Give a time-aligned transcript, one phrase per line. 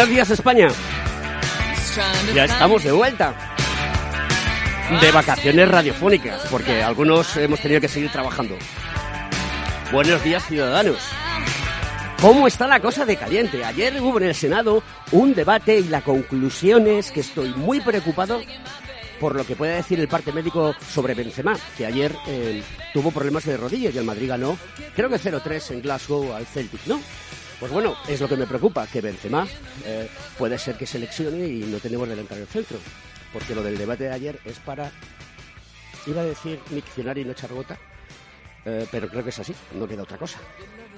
[0.00, 0.68] Buenos días España.
[2.34, 3.34] Ya estamos de vuelta.
[4.98, 8.56] De vacaciones radiofónicas, porque algunos hemos tenido que seguir trabajando.
[9.92, 10.96] Buenos días ciudadanos.
[12.18, 13.62] ¿Cómo está la cosa de caliente?
[13.62, 18.40] Ayer hubo en el Senado un debate y la conclusión es que estoy muy preocupado
[19.20, 22.62] por lo que puede decir el parte médico sobre Benzema, que ayer eh,
[22.94, 24.56] tuvo problemas de rodillas y el Madrid ganó,
[24.96, 26.98] creo que 0-3 en Glasgow al Celtic, ¿no?
[27.60, 29.46] Pues bueno, es lo que me preocupa, que Benzema
[29.84, 30.08] eh,
[30.38, 32.78] puede ser que seleccione y no tenemos delantero del centro.
[33.34, 34.90] Porque lo del debate de ayer es para,
[36.06, 37.50] iba a decir diccionario y no echar
[38.64, 40.38] eh, pero creo que es así, no queda otra cosa.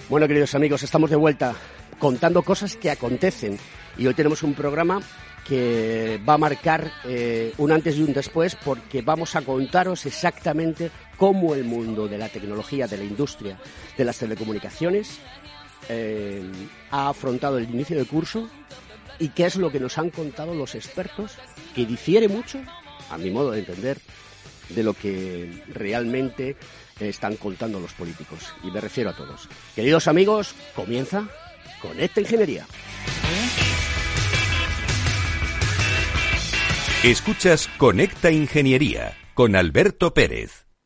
[0.08, 1.52] Bueno, queridos amigos, estamos de vuelta
[1.98, 3.58] contando cosas que acontecen
[3.98, 5.00] y hoy tenemos un programa
[5.46, 10.90] que va a marcar eh, un antes y un después porque vamos a contaros exactamente
[11.16, 13.58] cómo el mundo de la tecnología, de la industria,
[13.96, 15.20] de las telecomunicaciones
[15.88, 16.42] eh,
[16.90, 18.48] ha afrontado el inicio del curso
[19.18, 21.32] y qué es lo que nos han contado los expertos,
[21.74, 22.60] que difiere mucho,
[23.10, 23.98] a mi modo de entender,
[24.70, 26.56] de lo que realmente
[26.98, 28.52] están contando los políticos.
[28.62, 29.48] Y me refiero a todos.
[29.74, 31.28] Queridos amigos, comienza
[31.80, 32.66] con esta Ingeniería.
[37.02, 40.61] Escuchas Conecta Ingeniería con Alberto Pérez.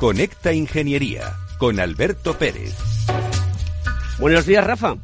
[0.00, 1.24] Conecta Ingeniería
[1.58, 2.74] con Alberto Pérez.
[4.18, 4.96] Buenos días, Rafa.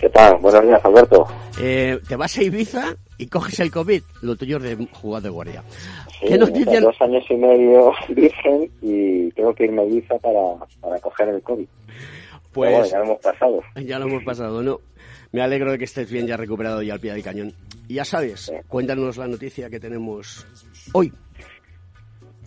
[0.00, 0.38] ¿Qué tal?
[0.38, 1.28] Buenos días, Alberto.
[1.60, 4.02] Eh, te vas a Ibiza y coges el COVID.
[4.22, 5.62] Lo tuyo de jugar de guardia.
[6.18, 6.82] Sí, ¿Qué noticias?
[6.82, 11.40] Dos años y medio virgen y tengo que irme a Ibiza para, para coger el
[11.40, 11.68] COVID.
[12.52, 13.62] Pues bueno, ya lo hemos pasado.
[13.76, 14.80] Ya lo hemos pasado, ¿no?
[15.30, 17.54] Me alegro de que estés bien ya recuperado y al pie del cañón.
[17.86, 18.52] Y ya sabes, sí.
[18.66, 20.44] cuéntanos la noticia que tenemos
[20.92, 21.12] hoy.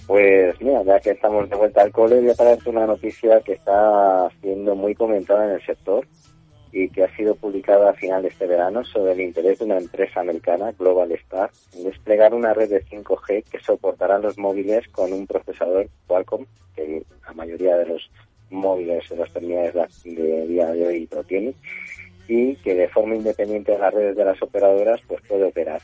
[0.08, 3.54] Pues mira, ya que estamos de vuelta al cole, voy a traerte una noticia que
[3.54, 6.06] está siendo muy comentada en el sector
[6.72, 9.78] y que ha sido publicada a final de este verano sobre el interés de una
[9.78, 15.12] empresa americana, Global Star, en desplegar una red de 5G que soportará los móviles con
[15.12, 18.12] un procesador Qualcomm, que la mayoría de los
[18.52, 19.74] móviles de los terminales
[20.04, 21.56] de día de hoy lo tienen,
[22.28, 25.82] y que de forma independiente de las redes de las operadoras pues puede operar.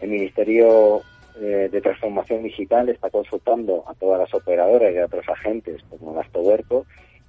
[0.00, 1.02] El Ministerio
[1.40, 6.14] eh, de transformación digital está consultando a todas las operadoras y a otros agentes como
[6.14, 6.86] Gastoberco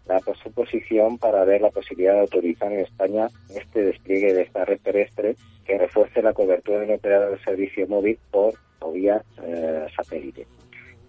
[0.07, 4.63] la su posición para ver la posibilidad de autorizar en España este despliegue de esta
[4.65, 5.35] red terrestre
[5.65, 8.53] que refuerce la cobertura de un operador de servicio móvil por
[8.93, 10.45] vía eh, satélite.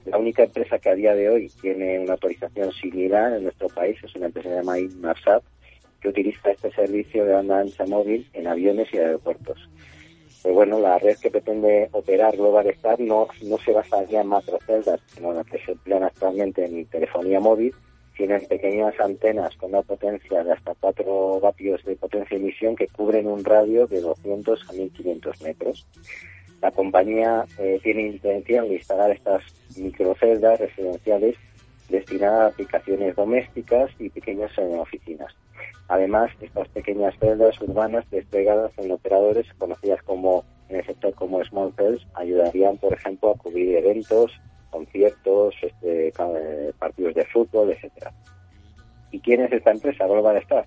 [0.06, 3.98] La única empresa que a día de hoy tiene una autorización similar en nuestro país
[4.02, 5.42] es una empresa llamada Inmarsat
[6.00, 9.68] que utiliza este servicio de banda ancha móvil en aviones y aeropuertos.
[10.52, 15.32] Bueno, la red que pretende operar Global Star no, no se basaría en macroceldas, sino
[15.32, 17.74] las que se emplean actualmente en telefonía móvil
[18.16, 22.88] tienen pequeñas antenas con una potencia de hasta 4 vatios de potencia de emisión que
[22.88, 25.86] cubren un radio de 200 a 1500 metros.
[26.62, 29.42] La compañía eh, tiene intención de instalar estas
[29.76, 31.36] microceldas residenciales
[31.90, 35.34] destinadas a aplicaciones domésticas y pequeñas en oficinas.
[35.88, 41.72] Además, estas pequeñas celdas urbanas desplegadas en operadores conocidas como en el sector como small
[41.76, 44.32] cells ayudarían, por ejemplo, a cubrir eventos,
[44.70, 46.12] conciertos, este,
[46.78, 48.12] partidos de fútbol, etcétera.
[49.12, 50.66] ¿Y quién es esta empresa, Global Star?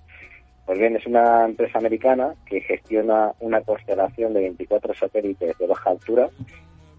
[0.64, 5.90] Pues bien, es una empresa americana que gestiona una constelación de 24 satélites de baja
[5.90, 6.30] altura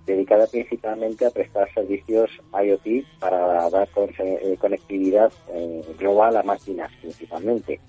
[0.06, 7.80] dedicada principalmente a prestar servicios IoT para dar eh, conectividad eh, global a máquinas principalmente.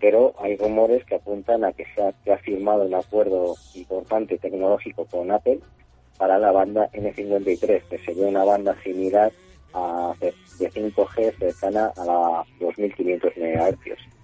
[0.00, 4.38] Pero hay rumores que apuntan a que se ha, que ha firmado un acuerdo importante
[4.38, 5.60] tecnológico con Apple
[6.18, 9.32] para la banda N53, que sería una banda similar
[9.74, 10.32] a de
[10.70, 14.16] 5G cercana a la 2500 MHz.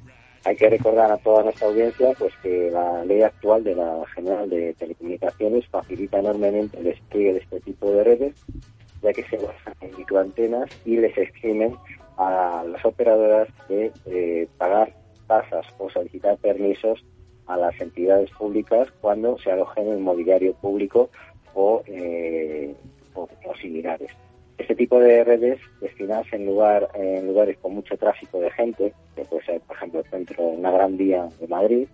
[0.45, 4.49] Hay que recordar a toda nuestra audiencia pues que la ley actual de la General
[4.51, 8.35] de Telecomunicaciones facilita enormemente el despliegue de este tipo de redes,
[9.03, 11.77] ya que se basan en microantenas y les eximen
[12.17, 14.93] a las operadoras de eh, pagar
[15.33, 17.03] tasas o solicitar permisos
[17.47, 21.09] a las entidades públicas cuando se alojen en mobiliario público
[21.55, 22.75] o, eh,
[23.15, 23.29] o,
[23.61, 24.11] similares.
[24.59, 29.25] Este tipo de redes destinadas en, lugar, en lugares con mucho tráfico de gente, que
[29.25, 31.89] puede ser, por ejemplo, el centro de una gran vía de Madrid,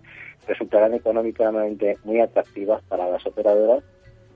[0.45, 3.83] resultarán económicamente muy atractivas para las operadoras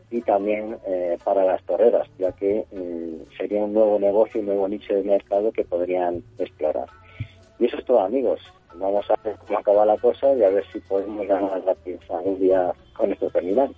[0.09, 4.67] y también eh, para las torreras, ya que mm, sería un nuevo negocio, un nuevo
[4.69, 6.87] nicho de mercado que podrían explorar.
[7.59, 8.39] Y eso es todo, amigos.
[8.75, 12.13] Vamos a ver cómo acaba la cosa y a ver si podemos ganar la pieza
[12.23, 13.75] un día con estos terminales.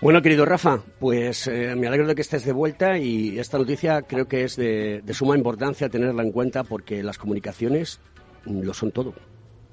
[0.00, 4.02] Bueno, querido Rafa, pues eh, me alegro de que estés de vuelta y esta noticia
[4.02, 8.00] creo que es de, suma importancia tenerla en cuenta porque las comunicaciones
[8.44, 9.14] lo son todo,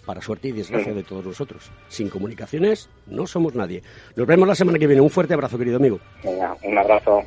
[0.05, 1.69] para suerte y desgracia de todos nosotros.
[1.89, 3.81] Sin comunicaciones no somos nadie.
[4.15, 5.01] Nos vemos la semana que viene.
[5.01, 5.99] Un fuerte abrazo, querido amigo.
[6.23, 7.23] Venga, un abrazo.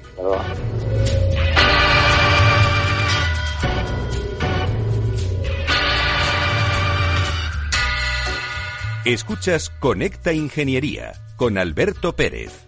[9.04, 12.66] Escuchas Conecta Ingeniería con Alberto Pérez.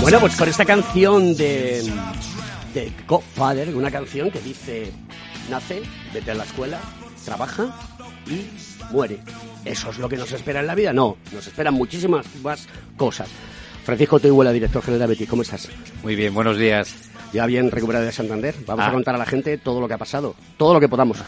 [0.00, 1.80] Bueno, pues con esta canción de,
[2.74, 4.90] de Godfather, una canción que dice,
[5.48, 5.82] nace,
[6.12, 6.80] vete a la escuela,
[7.24, 7.72] trabaja
[8.26, 8.46] y
[8.92, 9.18] muere.
[9.64, 10.92] ¿Eso es lo que nos espera en la vida?
[10.92, 13.28] No, nos esperan muchísimas más cosas.
[13.84, 15.68] Francisco Tehuela, director general de Betis, ¿cómo estás?
[16.02, 16.94] Muy bien, buenos días.
[17.32, 18.54] Ya bien recuperado de Santander.
[18.66, 18.92] Vamos a ah.
[18.92, 21.18] contar a la gente todo lo que ha pasado, todo lo que podamos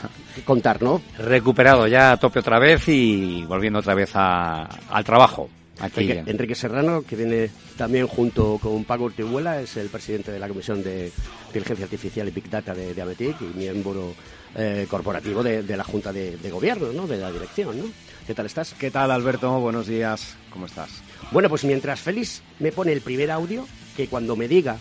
[0.44, 1.02] contar, ¿no?
[1.18, 5.50] Recuperado ya a tope otra vez y volviendo otra vez al trabajo.
[5.96, 10.82] Enrique, Serrano, que viene también junto con Paco Urtihuela, es el presidente de la Comisión
[10.82, 11.12] de
[11.46, 14.14] Inteligencia Artificial y Big Data de, Ametic y miembro
[14.56, 17.06] eh, corporativo de, la Junta de, Gobierno, ¿no?
[17.06, 17.78] de la dirección.
[17.78, 17.84] ¿no?
[18.26, 18.74] ¿Qué tal estás?
[18.74, 19.58] ¿Qué tal, Alberto?
[19.60, 20.36] Buenos días.
[20.50, 21.02] ¿Cómo estás?
[21.30, 24.76] Bueno, pues mientras Félix me pone el primer audio, que cuando me diga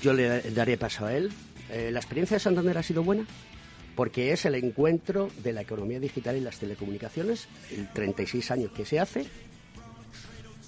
[0.00, 1.32] yo le daré paso a él,
[1.70, 3.26] eh, ¿la experiencia de Santander ha sido buena?
[3.94, 8.86] porque es el encuentro de la economía digital y las telecomunicaciones, el 36 años que
[8.86, 9.26] se hace,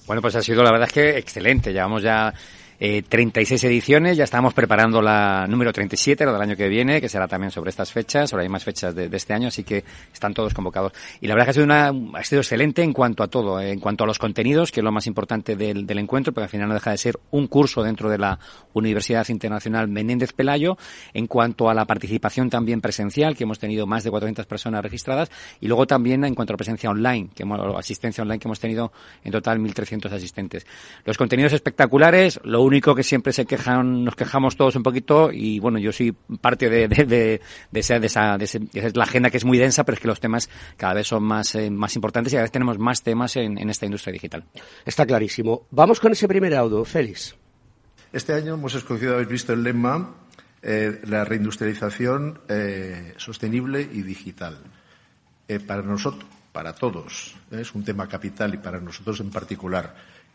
[0.07, 1.73] bueno, pues ha sido la verdad es que excelente.
[1.73, 2.33] Llevamos ya
[2.81, 4.16] eh, 36 ediciones.
[4.16, 7.71] Ya estamos preparando la número 37, la del año que viene, que será también sobre
[7.71, 8.33] estas fechas.
[8.33, 10.93] Ahora hay más fechas de, este año, así que están todos convocados.
[11.21, 13.81] Y la verdad que ha sido, una, ha sido excelente en cuanto a todo, en
[13.81, 16.69] cuanto a los contenidos, que es lo más importante del, del encuentro, porque al final
[16.69, 18.38] no deja de ser un curso dentro de la
[18.73, 20.76] Universidad Internacional Menéndez Pelayo.
[21.12, 25.31] En cuanto a la participación también presencial, que hemos tenido más de 400 personas registradas.
[25.61, 28.61] Y luego también en cuanto a la presencia online, que hemos, asistencia online, que hemos
[28.61, 30.66] tenido en total 1.300 asistentes.
[31.04, 35.61] Los contenidos espectaculares, lo único que siempre se quejan, nos quejamos todos un poquito y
[35.61, 37.40] bueno, yo soy parte de, de, de,
[37.71, 40.21] de esa, de, esa, de, la agenda que es muy densa, pero es que los
[40.21, 43.59] temas cada vez son más, eh, más importantes y cada vez tenemos más temas en,
[43.59, 44.44] en esta industria digital.
[44.85, 45.66] Está clarísimo.
[45.71, 47.37] Vamos con ese primer audio, Félix.
[48.12, 50.14] Este año hemos escogido, habéis visto el lema,
[50.62, 54.59] eh, la reindustrialización eh, sostenible y digital.
[55.47, 57.61] Eh, para nosotros, para todos, ¿eh?
[57.61, 59.94] es un tema capital y para nosotros en particular.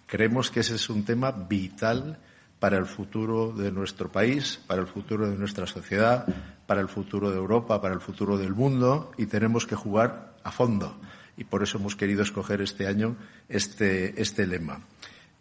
[0.09, 2.17] Creemos que ese es un tema vital
[2.57, 6.25] para el futuro de nuestro país, para el futuro de nuestra sociedad,
[6.65, 10.51] para el futuro de Europa, para el futuro del mundo y tenemos que jugar a
[10.51, 10.99] fondo.
[11.37, 14.81] Y por eso hemos querido escoger este año este, este lema.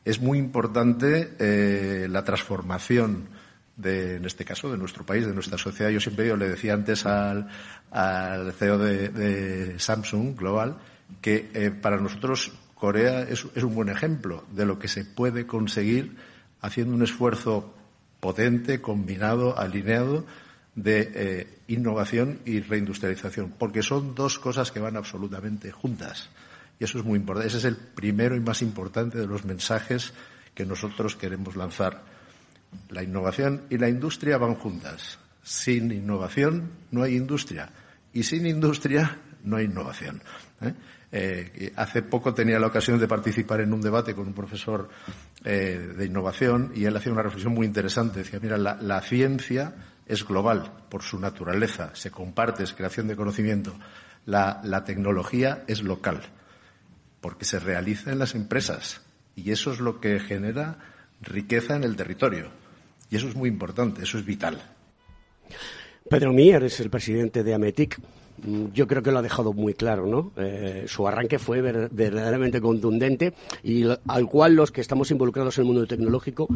[0.04, 3.30] Es muy importante eh, la transformación
[3.74, 5.90] de, en este caso, de nuestro país, de nuestra sociedad.
[5.90, 7.48] Yo siempre yo le decía antes al,
[7.90, 10.76] al CEO de, Samsung Global
[11.22, 16.16] que eh, para nosotros Corea es, un buen ejemplo de lo que se puede conseguir
[16.60, 17.74] haciendo un esfuerzo
[18.20, 20.24] potente, combinado, alineado
[20.74, 26.30] de eh, innovación y reindustrialización, porque son dos cosas que van absolutamente juntas.
[26.78, 27.48] Y eso es muy importante.
[27.48, 30.12] Ese es el primero y más importante de los mensajes
[30.54, 32.02] que nosotros queremos lanzar.
[32.90, 35.18] La innovación y la industria van juntas.
[35.42, 37.70] Sin innovación no hay industria
[38.12, 40.22] y sin industria no hay innovación.
[40.60, 40.74] ¿eh?
[41.10, 44.88] Eh, hace poco tenía la ocasión de participar en un debate con un profesor
[45.44, 48.20] eh, de innovación y él hacía una reflexión muy interesante.
[48.20, 49.74] Decía, mira, la, ciencia
[50.06, 53.74] es global por su naturaleza, se comparte, es creación de conocimiento.
[54.26, 56.20] la tecnología es local
[57.20, 59.00] porque se realiza en las empresas
[59.34, 60.78] y eso es lo que genera
[61.20, 62.50] riqueza en el territorio.
[63.10, 64.60] Y eso es muy importante, eso es vital.
[66.08, 68.00] Pedro Mier es el presidente de Ametic.
[68.44, 70.32] Mm, yo creo que lo ha dejado muy claro, ¿no?
[70.36, 75.66] Eh, su arranque fue verdaderamente contundente y al cual los que estamos involucrados en el
[75.66, 76.48] mundo tecnológico,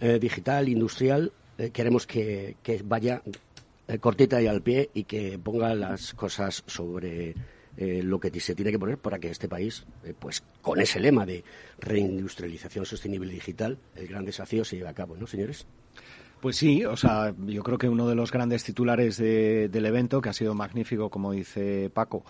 [0.00, 3.22] eh, digital, industrial, eh, queremos que, vaya
[4.00, 7.34] cortita y al pie y que ponga las cosas sobre
[7.76, 9.84] lo que se tiene que poner para que este país,
[10.18, 11.42] pues con ese lema de
[11.80, 15.66] reindustrialización sostenible digital, el gran desafío se lleve a cabo, ¿no, señores?
[16.40, 20.30] Pues sí, o sea, yo creo que uno de los grandes titulares del evento, que
[20.30, 22.24] ha sido magnífico, como dice Paco,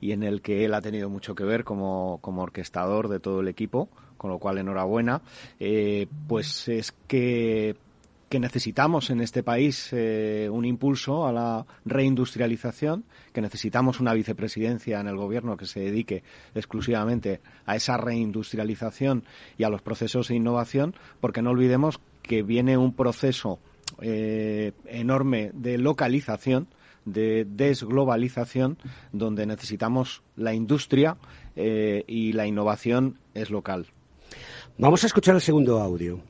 [0.00, 3.48] y en el que él ha tenido mucho que ver como, orquestador de todo el
[3.48, 5.20] equipo, con lo cual enhorabuena,
[5.58, 7.76] eh, pues es que
[8.28, 14.98] que necesitamos en este país eh, un impulso a la reindustrialización, que necesitamos una vicepresidencia
[14.98, 19.24] en el gobierno que se dedique exclusivamente a esa reindustrialización
[19.56, 23.58] y a los procesos de innovación, porque no olvidemos que viene un proceso
[24.02, 26.68] eh, enorme de localización,
[27.04, 28.78] de desglobalización,
[29.12, 31.16] donde necesitamos la industria
[31.54, 33.86] eh, y la innovación es local.
[34.76, 36.20] Vamos a escuchar el segundo audio.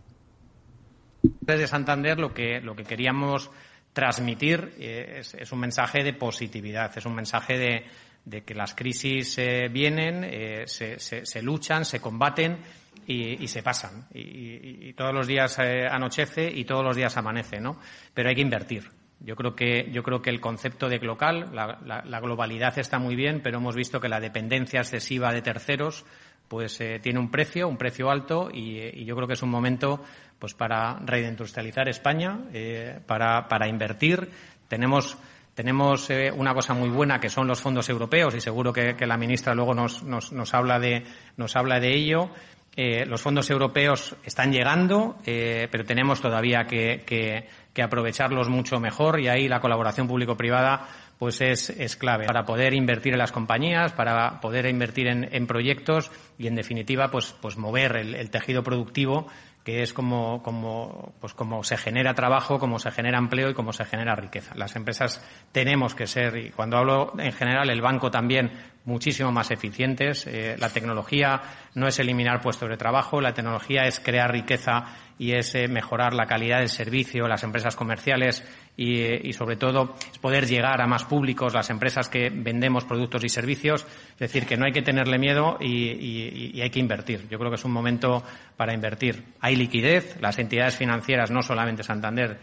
[1.41, 3.51] Desde Santander lo que, lo que queríamos
[3.93, 7.85] transmitir eh, es, un mensaje de positividad, es un mensaje
[8.25, 12.59] de, que las crisis vienen, se, se luchan, se combaten
[13.07, 14.07] y, se pasan.
[14.13, 17.79] Y, todos los días eh, anochece y todos los días amanece, ¿no?
[18.13, 18.91] Pero hay que invertir.
[19.21, 23.41] Yo creo que, yo creo que el concepto de local, la, globalidad está muy bien,
[23.43, 26.05] pero hemos visto que la dependencia excesiva de terceros
[26.49, 30.03] pues eh, tiene un precio, un precio alto, y, yo creo que es un momento
[30.39, 34.31] pues para reindustrializar España, eh, para, para invertir.
[34.69, 35.17] Tenemos
[35.55, 39.17] tenemos una cosa muy buena que son los fondos europeos y seguro que, que la
[39.17, 41.03] ministra luego nos, nos, nos, habla de,
[41.39, 42.29] nos habla de ello.
[42.79, 47.49] Eh, los fondos europeos están llegando, eh, pero tenemos todavía que,
[47.83, 50.87] aprovecharlos mucho mejor y ahí la colaboración público-privada
[51.19, 56.47] pues es, clave para poder invertir en las compañías, para poder invertir en, proyectos y,
[56.47, 59.27] en definitiva, pues, pues mover el tejido productivo
[59.67, 63.73] que es como, como, pues como se genera trabajo, como se genera empleo y cómo
[63.73, 64.55] se genera riqueza.
[64.55, 65.21] Las empresas
[65.51, 68.53] tenemos que ser, y cuando hablo en general, el banco también,
[68.85, 70.25] muchísimo más eficientes.
[70.29, 71.43] Eh, la tecnología
[71.75, 74.85] no es eliminar puestos de trabajo, la tecnología es crear riqueza
[75.19, 78.45] y es eh, mejorar la calidad del servicio, las empresas comerciales
[78.77, 83.87] y, sobre todo poder llegar a más públicos, las empresas que vendemos productos y servicios.
[84.13, 87.27] Es decir, que no hay que tenerle miedo y, hay que invertir.
[87.31, 88.23] Yo creo que es un momento
[88.57, 89.23] para invertir.
[89.41, 92.39] Hay liquidez, las entidades financieras, no solamente Santander,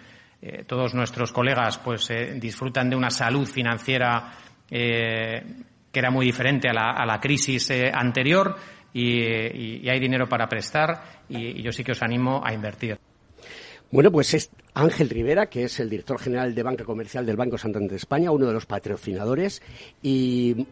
[0.45, 4.33] eh, todos nuestros colegas pues eh, disfrutan de una salud financiera
[4.69, 5.41] eh,
[5.89, 8.57] que era muy diferente a la, crisis anterior
[8.93, 12.97] y, hay dinero para prestar y yo sí que os animo a invertir.
[13.93, 17.59] Bueno, pues es Ángel Rivera, que es el director general de Banca Comercial del Banco
[17.59, 19.61] Santander de España, uno de los patrocinadores,
[20.01, 20.65] y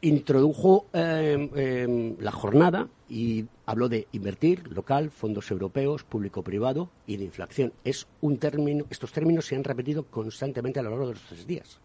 [0.00, 7.24] introdujo em, em, la jornada y habló de invertir, local, fondos europeos, público-privado y de
[7.24, 7.74] inflación.
[7.84, 11.46] Es un término, estos términos se han repetido constantemente a lo largo de los tres
[11.46, 11.78] días.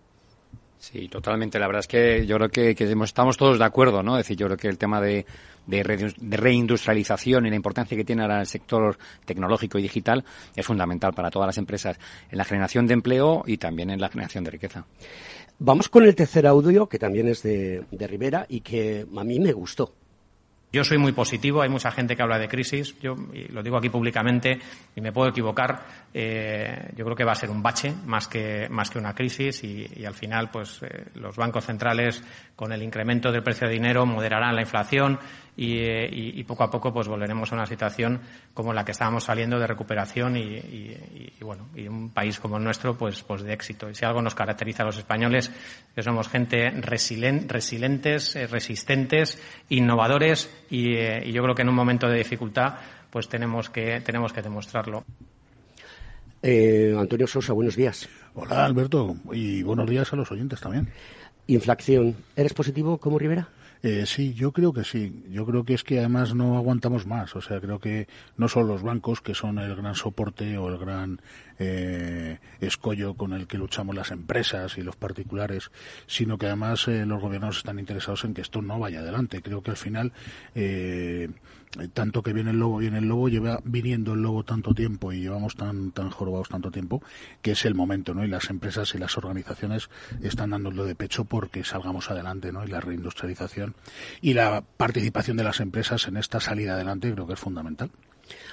[0.79, 1.59] Sí, totalmente.
[1.59, 4.17] La verdad es que yo creo que, estamos todos de acuerdo, ¿no?
[4.17, 5.25] Es decir, yo creo que el tema de,
[5.67, 10.23] reindustrialización y la importancia que tiene ahora el sector tecnológico y digital
[10.55, 11.99] es fundamental para todas las empresas
[12.31, 14.85] en la generación de empleo y también en la generación de riqueza.
[15.59, 19.37] Vamos con el tercer audio, que también es de, de Rivera y que a mí
[19.39, 19.98] me gustó.
[20.71, 23.15] Yo soy muy positivo, hay mucha gente que habla de crisis, yo
[23.49, 24.59] lo digo aquí públicamente
[24.95, 25.83] y me puedo equivocar,
[26.13, 29.63] eh, yo creo que va a ser un bache más que, más que una crisis
[29.63, 32.23] y, al final pues eh, los bancos centrales
[32.55, 35.19] con el incremento del precio de dinero moderarán la inflación
[35.61, 38.21] y, poco a poco pues volveremos a una situación
[38.53, 42.97] como la que estábamos saliendo de recuperación y, bueno y un país como el nuestro
[42.97, 43.89] pues pues de éxito.
[43.89, 45.51] Y si algo nos caracteriza a los españoles
[45.93, 52.07] que somos gente resilientes eh, resistentes innovadores eh, y, yo creo que en un momento
[52.07, 52.75] de dificultad
[53.09, 55.03] pues tenemos que tenemos que demostrarlo
[56.41, 58.07] eh, Antonio Sosa, buenos días.
[58.33, 60.87] Hola, Alberto, y buenos días a los oyentes también.
[61.47, 62.15] Inflación.
[62.35, 63.49] ¿Eres positivo como Rivera?
[63.81, 65.23] Eh, sí, yo creo que sí.
[65.29, 67.35] Yo creo que es que además no aguantamos más.
[67.35, 68.07] O sea, creo que
[68.37, 71.21] no son los bancos que son el gran soporte o el gran
[71.59, 75.71] eh, escollo con el que luchamos las empresas y los particulares,
[76.07, 79.41] sino que además eh, los gobiernos están interesados en que esto no vaya adelante.
[79.41, 80.13] Creo que al final
[80.55, 81.29] eh,
[81.93, 85.19] tanto que viene el lobo, viene el lobo, lleva viniendo el lobo tanto tiempo y
[85.19, 87.03] llevamos tan, tan jorobados tanto tiempo
[87.41, 88.23] que es el momento, ¿no?
[88.23, 89.89] Y las empresas y las organizaciones
[90.23, 92.63] están dándolo de pecho porque salgamos adelante, ¿no?
[92.65, 93.75] Y la reindustrialización
[94.21, 97.91] y la participación de las empresas en esta salida adelante creo que es fundamental.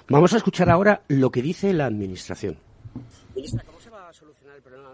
[0.08, 2.58] Vamos a escuchar ahora lo que dice la Administración
[3.34, 3.75] They just recommend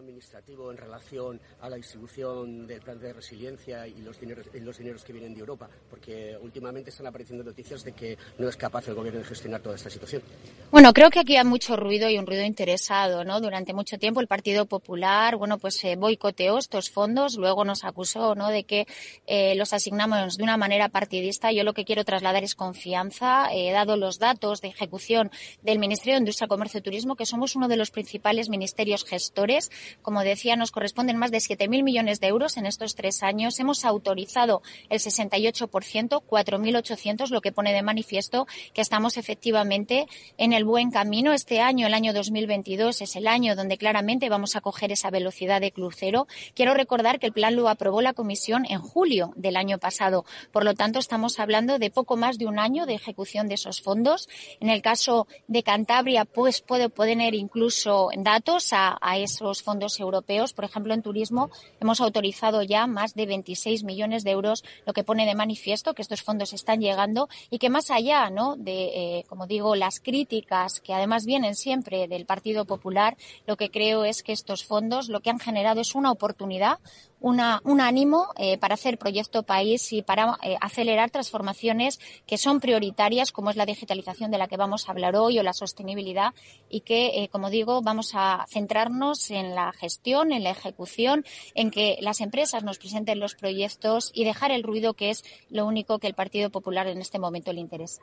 [0.02, 5.04] administrativo en relación a la distribución del plan de resiliencia y los dineros, los dineros
[5.04, 5.68] que vienen de Europa?
[5.88, 9.76] Porque últimamente están apareciendo noticias de que no es capaz el gobierno de gestionar toda
[9.76, 10.22] esta situación.
[10.70, 13.40] Bueno, creo que aquí hay mucho ruido y un ruido interesado, ¿no?
[13.40, 18.34] Durante mucho tiempo el Partido Popular, bueno, pues eh, boicoteó estos fondos, luego nos acusó,
[18.34, 18.48] ¿no?
[18.48, 18.86] De que
[19.26, 21.52] eh, los asignamos de una manera partidista.
[21.52, 25.30] Yo lo que quiero trasladar es confianza, eh, dado los datos de ejecución
[25.62, 29.70] del Ministerio de Industria, Comercio y Turismo, que somos uno de los principales ministerios gestores.
[30.00, 33.60] Como decía, nos corresponden más de 7.000 millones de euros en estos tres años.
[33.60, 40.06] Hemos autorizado el 68%, 4.800, lo que pone de manifiesto que estamos efectivamente
[40.38, 41.32] en el buen camino.
[41.32, 45.60] Este año, el año 2022, es el año donde claramente vamos a coger esa velocidad
[45.60, 46.26] de crucero.
[46.54, 50.24] Quiero recordar que el plan lo aprobó la Comisión en julio del año pasado.
[50.52, 53.80] Por lo tanto, estamos hablando de poco más de un año de ejecución de esos
[53.80, 54.28] fondos.
[54.60, 60.52] En el caso de Cantabria, pues puedo poner incluso datos a, a esos fondos europeos.
[60.52, 65.04] Por ejemplo, en turismo hemos autorizado ya más de 26 millones de euros, lo que
[65.04, 68.56] pone de manifiesto que estos fondos están llegando y que más allá, ¿no?
[68.56, 73.16] De, eh, como digo, las críticas que además vienen siempre del Partido Popular,
[73.46, 76.78] lo que creo es que estos fondos lo que han generado es una oportunidad,
[77.22, 82.60] una, un ánimo eh, para hacer proyecto país y para eh, acelerar transformaciones que son
[82.60, 86.34] prioritarias, como es la digitalización de la que vamos a hablar hoy o la sostenibilidad,
[86.68, 91.70] y que, eh, como digo, vamos a centrarnos en la gestión, en la ejecución, en
[91.70, 95.98] que las empresas nos presenten los proyectos y dejar el ruido, que es lo único
[95.98, 98.02] que el Partido Popular en este momento le interesa.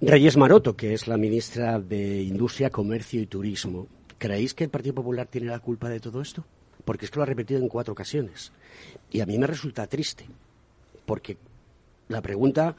[0.00, 3.86] Reyes Maroto, que es la ministra de Industria, Comercio y Turismo,
[4.18, 6.44] ¿creéis que el Partido Popular tiene la culpa de todo esto?
[6.86, 8.52] Porque es que lo ha repetido en cuatro ocasiones.
[9.10, 10.24] Y a mí me resulta triste,
[11.04, 11.36] porque
[12.08, 12.76] la pregunta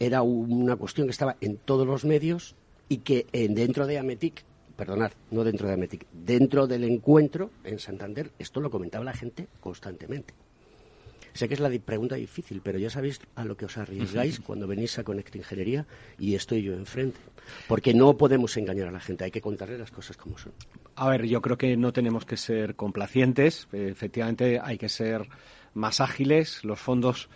[0.00, 2.56] era una cuestión que estaba en todos los medios
[2.88, 4.42] y que dentro de Ametic,
[4.76, 9.46] perdonad, no dentro de Ametic, dentro del encuentro en Santander, esto lo comentaba la gente
[9.60, 10.34] constantemente.
[11.34, 14.68] Sé que es la pregunta difícil, pero ya sabéis a lo que os arriesgáis cuando
[14.68, 15.84] venís a Connect Ingeniería
[16.16, 17.18] y estoy yo enfrente.
[17.66, 20.52] Porque no podemos engañar a la gente, hay que contarle las cosas como son.
[20.94, 25.28] A ver, yo creo que no tenemos que ser complacientes, efectivamente hay que ser
[25.74, 27.28] más ágiles, los fondos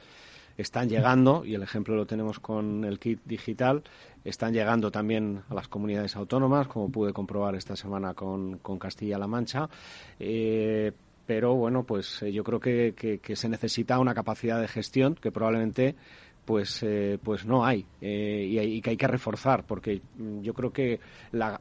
[0.57, 3.83] están llegando, y el ejemplo lo tenemos con el kit digital,
[4.25, 9.69] están llegando también a las comunidades autónomas, como pude comprobar esta semana con, Castilla-La Mancha.
[10.21, 10.93] Eh,
[11.29, 15.31] pero bueno, pues eh, yo creo que, que, se necesita una capacidad de gestión que
[15.31, 15.95] probablemente
[16.47, 20.73] pues eh, pues no hay eh, y, que hay que reforzar porque mm, yo creo
[20.73, 21.01] que
[21.33, 21.61] la,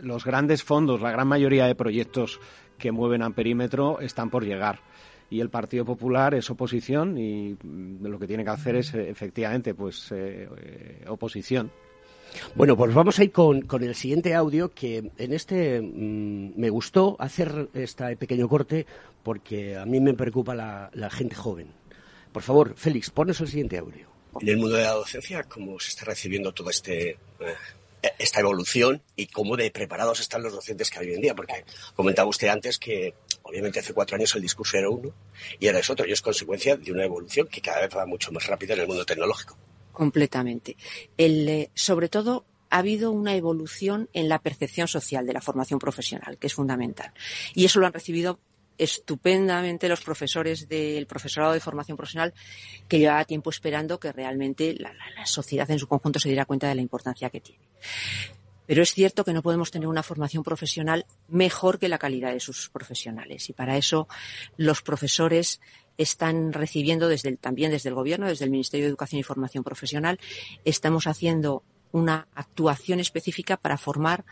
[0.00, 2.40] los grandes fondos, la gran mayoría de proyectos
[2.78, 4.80] que mueven a perímetro están por llegar.
[5.28, 9.74] Y el Partido Popular es oposición y mm, lo que tiene que hacer es efectivamente
[9.74, 10.10] pues
[11.06, 11.70] oposición
[12.54, 17.16] bueno, pues vamos a ir con, el siguiente audio que en este mm, me gustó
[17.18, 18.86] hacer este pequeño corte
[19.22, 21.72] porque a mí me preocupa la, gente joven.
[22.32, 24.08] Por favor, Félix, pones el siguiente audio.
[24.40, 27.16] En el mundo de la docencia, ¿cómo se está recibiendo toda este, eh,
[28.18, 31.34] esta evolución y cómo de preparados están los docentes que hay hoy en día?
[31.34, 35.12] Porque comentaba usted antes que obviamente hace cuatro años el discurso era uno
[35.58, 38.30] y ahora es otro y es consecuencia de una evolución que cada vez va mucho
[38.32, 39.56] más rápida en el mundo tecnológico
[39.96, 40.76] completamente.
[41.16, 45.78] El, eh, sobre todo, ha habido una evolución en la percepción social de la formación
[45.78, 47.14] profesional, que es fundamental.
[47.54, 48.38] Y eso lo han recibido
[48.76, 52.34] estupendamente los profesores del profesorado de formación profesional
[52.88, 56.68] que llevaba tiempo esperando que realmente la, la, sociedad en su conjunto se diera cuenta
[56.68, 57.64] de la importancia que tiene.
[58.66, 62.40] Pero es cierto que no podemos tener una formación profesional mejor que la calidad de
[62.40, 63.48] sus profesionales.
[63.48, 64.08] Y para eso
[64.58, 65.58] los profesores
[65.98, 70.18] están recibiendo desde también desde el Gobierno, desde el Ministerio de Educación y Formación Profesional.
[70.64, 74.24] Estamos haciendo una actuación específica para formar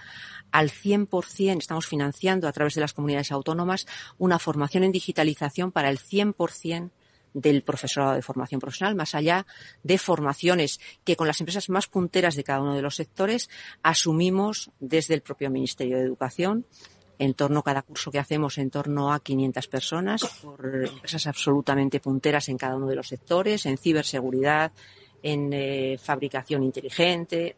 [0.51, 3.87] al 100%, estamos financiando a través de las comunidades autónomas
[4.19, 6.91] una formación en digitalización para el 100%
[7.33, 9.45] del profesorado de formación profesional, más allá
[9.83, 13.51] de formaciones que con las empresas más punteras de cada uno de los sectores
[13.83, 16.65] asumimos desde el propio Ministerio de Educación
[17.19, 22.01] en torno a cada curso que hacemos en torno a 500 personas por empresas absolutamente
[22.01, 24.73] punteras en cada uno de los sectores, en ciberseguridad,
[25.23, 27.57] en eh, fabricación inteligente,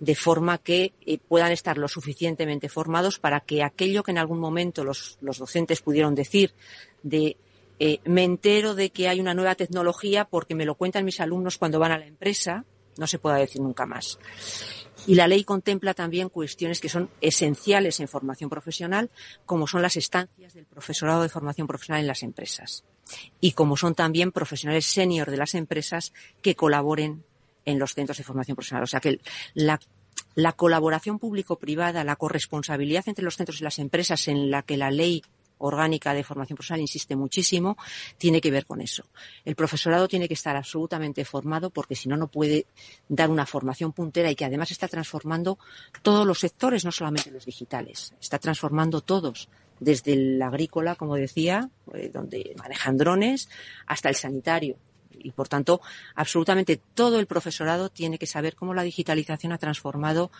[0.00, 4.38] de forma que eh, puedan estar lo suficientemente formados para que aquello que en algún
[4.38, 6.54] momento los, docentes pudieron decir
[7.02, 7.36] de
[7.80, 11.58] eh, me entero de que hay una nueva tecnología porque me lo cuentan mis alumnos
[11.58, 12.64] cuando van a la empresa,
[12.96, 14.18] no se pueda decir nunca más.
[15.06, 19.10] Y la ley contempla también cuestiones que son esenciales en formación profesional,
[19.46, 22.84] como son las estancias del profesorado de formación profesional en las empresas.
[23.40, 27.24] Y como son también profesionales senior de las empresas que colaboren
[27.64, 28.84] en los centros de formación profesional.
[28.84, 29.20] O sea que
[29.54, 29.80] la,
[30.34, 34.90] la colaboración público-privada, la corresponsabilidad entre los centros y las empresas en la que la
[34.90, 35.22] ley
[35.58, 37.76] orgánica de formación profesional insiste muchísimo,
[38.16, 39.04] tiene que ver con eso.
[39.44, 42.66] El profesorado tiene que estar absolutamente formado porque si no, no puede
[43.08, 45.58] dar una formación puntera y que además está transformando
[46.02, 48.14] todos los sectores, no solamente los digitales.
[48.20, 49.48] Está transformando todos,
[49.80, 53.48] desde el agrícola, como decía, eh, donde manejan drones,
[53.86, 54.76] hasta el sanitario.
[55.20, 55.80] Y por tanto,
[56.14, 60.30] absolutamente todo el profesorado tiene que saber cómo la digitalización ha transformado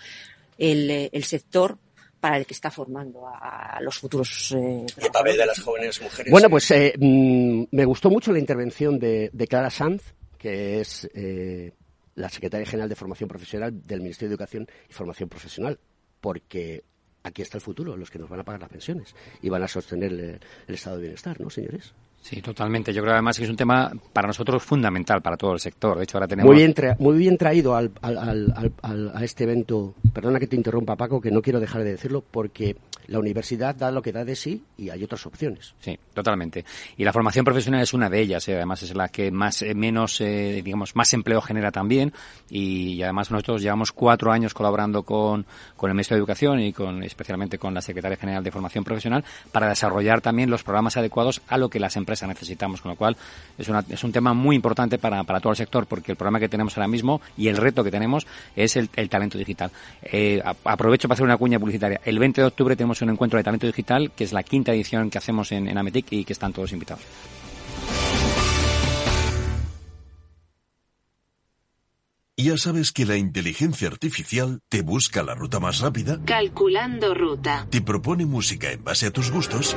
[0.57, 1.79] el, eh, el sector
[2.21, 4.53] para el que está formando a, los futuros.
[4.57, 6.31] Eh, ¿Qué papel de las jóvenes mujeres?
[6.31, 11.73] Bueno, pues eh, mm, me gustó mucho la intervención de, Clara Sanz, que es eh,
[12.15, 15.79] la secretaria general de Formación Profesional del Ministerio de Educación y Formación Profesional,
[16.21, 16.85] porque
[17.23, 19.69] aquí está el futuro, los que nos van a pagar las pensiones y van a
[19.69, 21.95] sostener el estado de bienestar, ¿no, señores?
[22.21, 22.93] Sí, totalmente.
[22.93, 25.97] Yo creo además que es un tema para nosotros fundamental para todo el sector.
[25.97, 26.53] De hecho, ahora tenemos...
[26.53, 29.95] Muy bien, muy bien traído al, a este evento.
[30.13, 32.77] Perdona que te interrumpa, Paco, que no quiero dejar de decirlo porque
[33.07, 35.75] la universidad da lo que da de sí y hay otras opciones.
[35.81, 36.67] Sí, totalmente.
[36.99, 38.47] Y la formación profesional es una de ellas.
[38.49, 38.57] ¿eh?
[38.57, 42.13] Además, es la que más eh, menos, eh, digamos, más empleo genera también.
[42.51, 47.03] Y, además nosotros llevamos cuatro años colaborando con, con el Ministerio de Educación y con
[47.03, 51.57] especialmente con la Secretaria General de Formación Profesional para desarrollar también los programas adecuados a
[51.57, 53.17] lo que las empresas necesitamos, con lo cual
[53.57, 56.41] es, una, es un tema muy importante para, para todo el sector porque el problema
[56.41, 59.71] que tenemos ahora mismo y el reto que tenemos es el, talento digital.
[60.03, 62.01] Eh, aprovecho para hacer una cuña publicitaria.
[62.05, 65.11] El 20 de octubre tenemos un encuentro de talento digital que es la quinta edición
[65.11, 67.05] que hacemos en, en Ametic y que están todos invitados.
[72.41, 76.21] Ya sabes que la inteligencia artificial te busca la ruta más rápida.
[76.25, 77.67] Calculando ruta.
[77.69, 79.77] Te propone música en base a tus gustos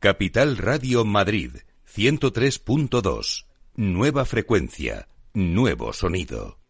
[0.00, 1.50] Capital Radio Madrid,
[1.92, 3.46] 103.2.
[3.74, 6.60] Nueva frecuencia, nuevo sonido.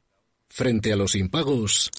[0.48, 1.90] Frente a los impagos,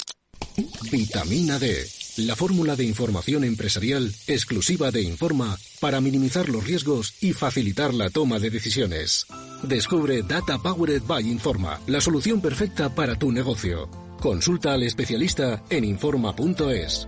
[0.91, 1.85] vitamina D,
[2.17, 8.09] la fórmula de información empresarial exclusiva de Informa para minimizar los riesgos y facilitar la
[8.09, 9.27] toma de decisiones.
[9.61, 13.87] Descubre Data Powered by Informa, la solución perfecta para tu negocio.
[14.19, 17.07] Consulta al especialista en Informa.es.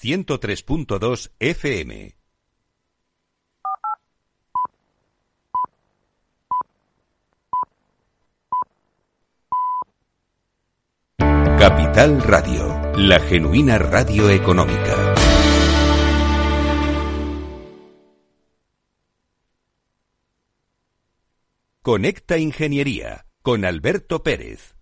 [0.00, 2.14] 103.2 FM.
[11.58, 15.14] Capital Radio, la genuina radio económica.
[21.82, 24.77] Conecta Ingeniería con Alberto Pérez.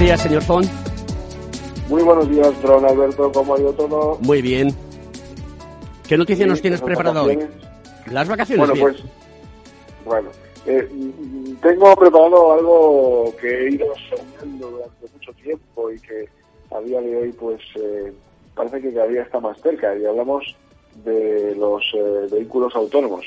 [0.00, 0.68] Días, señor Font.
[1.88, 3.30] Muy buenos días, don Alberto.
[3.32, 4.18] ¿Cómo ha ido todo?
[4.20, 4.74] Muy bien.
[6.08, 7.38] ¿Qué noticias nos tienes preparado hoy?
[8.10, 8.68] Las vacaciones.
[8.68, 9.02] Bueno, pues,
[10.04, 10.30] bueno,
[10.66, 10.88] eh,
[11.62, 16.28] tengo preparado algo que he ido soñando durante mucho tiempo y que
[16.74, 18.12] a día de hoy, pues, eh,
[18.54, 19.96] parece que cada día está más cerca.
[19.96, 20.56] Y hablamos
[21.04, 23.24] de los eh, vehículos autónomos,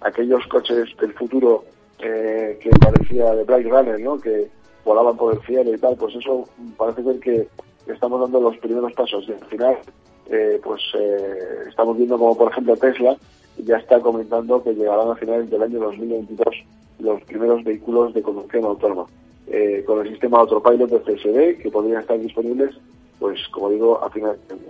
[0.00, 1.64] aquellos coches del futuro
[1.98, 4.20] que parecía de Blade Runner, ¿no?
[4.20, 4.50] Que
[4.84, 5.96] volaban por el cielo y tal.
[5.96, 7.48] Pues eso parece ser que
[7.86, 9.24] estamos dando los primeros pasos.
[9.28, 9.78] Y al final,
[10.62, 10.82] pues,
[11.68, 13.16] estamos viendo como, por ejemplo, Tesla
[13.58, 16.48] ya está comentando que llegarán a finales del año 2022
[17.00, 19.06] los primeros vehículos de conducción autónoma.
[19.46, 22.74] Eh, con el sistema Autopilot de CSD, que podrían estar disponibles,
[23.18, 24.68] pues como digo, a finales del año.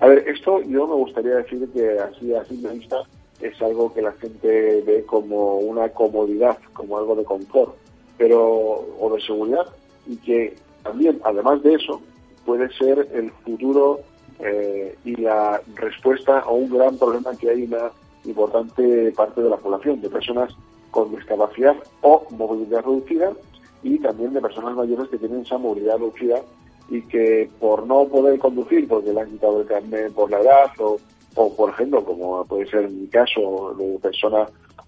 [0.00, 3.02] A ver, esto yo me gustaría decir que así a simple vista
[3.40, 7.74] es algo que la gente ve como una comodidad, como algo de confort,
[8.16, 8.40] pero
[9.00, 9.66] o de seguridad,
[10.06, 12.00] y que también, además de eso,
[12.44, 14.00] puede ser el futuro
[14.40, 17.90] eh, y la respuesta a un gran problema que hay una
[18.24, 20.54] importante parte de la población, de personas
[20.90, 23.32] con discapacidad o movilidad reducida
[23.82, 26.40] y también de personas mayores que tienen esa movilidad reducida
[26.88, 30.70] y que por no poder conducir, porque le han quitado el carnet por la edad
[30.78, 30.98] o,
[31.34, 34.46] o por ejemplo, como puede ser en mi caso, de persona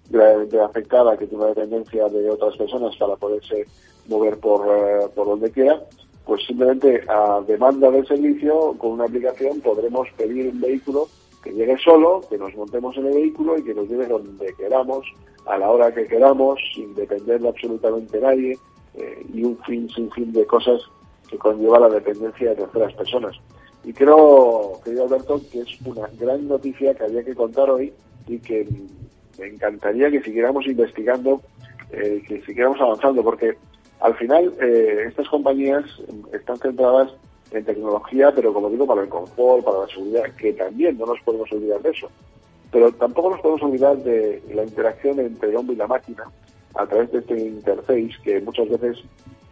[0.09, 3.65] gravemente afectada que tiene una dependencia de otras personas para poderse
[4.07, 5.81] mover por, eh, por donde quiera,
[6.25, 11.07] pues simplemente a demanda del servicio, con una aplicación podremos pedir un vehículo
[11.43, 15.05] que llegue solo, que nos montemos en el vehículo y que nos lleve donde queramos,
[15.45, 18.57] a la hora que queramos, sin depender de absolutamente nadie,
[18.95, 20.81] eh, y un fin sin fin de cosas
[21.29, 23.35] que conlleva la dependencia de terceras personas.
[23.83, 27.93] Y creo, querido Alberto, que es una gran noticia que había que contar hoy
[28.27, 28.67] y que
[29.39, 31.41] me encantaría que siguiéramos investigando,
[31.91, 33.55] eh, que siguiéramos avanzando, porque
[33.99, 35.85] al final eh, estas compañías
[36.33, 37.11] están centradas
[37.51, 41.19] en tecnología, pero como digo, para el confort, para la seguridad, que también no nos
[41.21, 42.09] podemos olvidar de eso.
[42.71, 46.23] Pero tampoco nos podemos olvidar de la interacción entre el hombre y la máquina
[46.75, 49.03] a través de este interface que muchas veces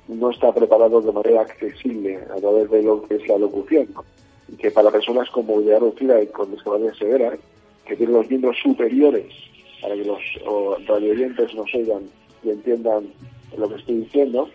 [0.08, 3.88] no está preparado de manera accesible a través de lo que es la locución.
[4.50, 7.38] Y que para personas con movilidad reducida y con discapacidad severa,
[7.86, 9.34] que tienen los miembros superiores
[9.86, 12.02] para que los radioyentes nos oigan
[12.44, 13.06] y entiendan
[13.56, 14.50] lo que estoy diciendo,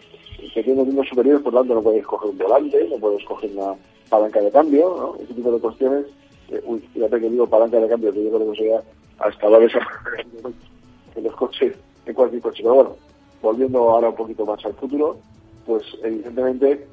[0.53, 3.77] que tiene superiores, por lo tanto no puedes coger un volante, no puedes coger una
[4.09, 6.07] palanca de cambio, ese tipo de cuestiones.
[6.49, 6.61] Eh,
[6.93, 8.83] fíjate que digo palanca de cambio, que yo creo que sería
[9.21, 9.79] hasta la esa
[11.15, 12.63] en los coches, en cualquier coche.
[12.65, 12.97] Pero bueno,
[13.41, 15.17] volviendo ahora un poquito más al futuro,
[15.65, 16.87] pues evidentemente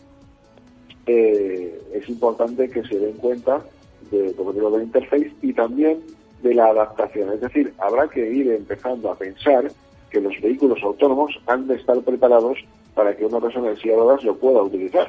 [1.08, 3.66] eh, es importante que se den cuenta
[4.12, 6.04] de, como digo, del interface y también
[6.42, 7.34] de la adaptación.
[7.34, 9.72] Es decir, habrá que ir empezando a pensar
[10.10, 12.58] que los vehículos autónomos han de estar preparados
[12.94, 15.08] para que una persona en silla de lo pueda utilizar.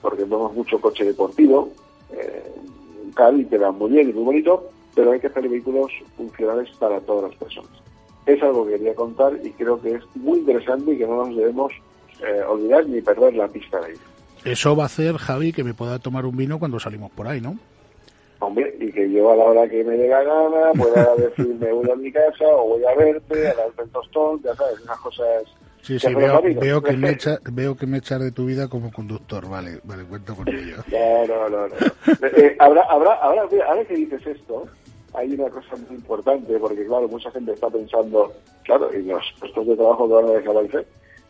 [0.00, 1.70] Porque tenemos mucho coche deportivo,
[2.12, 2.42] eh,
[3.16, 7.00] tal, y queda muy bien y muy bonito, pero hay que hacer vehículos funcionales para
[7.00, 7.70] todas las personas.
[8.26, 11.36] Es algo que quería contar y creo que es muy interesante y que no nos
[11.36, 11.72] debemos
[12.20, 13.94] eh, olvidar ni perder la pista de ahí.
[14.44, 17.40] Eso va a hacer, Javi, que me pueda tomar un vino cuando salimos por ahí,
[17.40, 17.56] ¿no?
[18.40, 21.90] Hombre, y que yo a la hora que me dé la gana pueda decirme voy
[21.90, 25.44] a mi casa o voy a verte, a darte el tostón, ya sabes, unas cosas
[25.82, 28.92] Sí, sí, veo, veo, que me echa, veo que me echas de tu vida como
[28.92, 30.76] conductor, vale, vale, cuento con ello.
[30.92, 31.68] No, no, no.
[31.68, 32.26] no.
[32.36, 34.66] Eh, habrá, habrá, ahora, ahora que dices esto,
[35.14, 38.32] hay una cosa muy importante, porque claro, mucha gente está pensando,
[38.64, 40.86] claro, y los puestos de trabajo que van a desaparecer.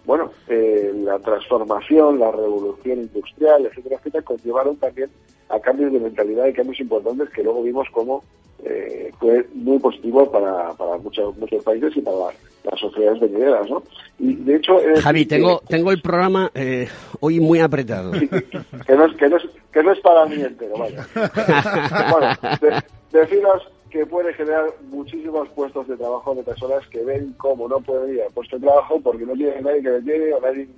[0.09, 5.11] Bueno, eh, la transformación, la revolución industrial, etcétera, etcétera, conllevaron también
[5.51, 8.25] a cambios de mentalidad y cambios importantes que luego vimos como
[8.65, 12.17] eh, fue muy positivo para, para muchos, muchos países y para
[12.65, 13.83] las sociedades venideras, ¿no?
[14.19, 14.79] Y de hecho...
[15.03, 16.89] Javi, tengo, tengo el programa eh,
[17.21, 18.13] hoy muy apretado.
[18.13, 21.07] que, no es, que, no es, que no es para mí entero, vaya.
[22.11, 22.79] bueno,
[23.13, 28.15] deciros que puede generar muchísimos puestos de trabajo de personas que ven cómo no pueden
[28.15, 30.69] ir al puesto de trabajo porque no tienen nadie que les lleve o nadie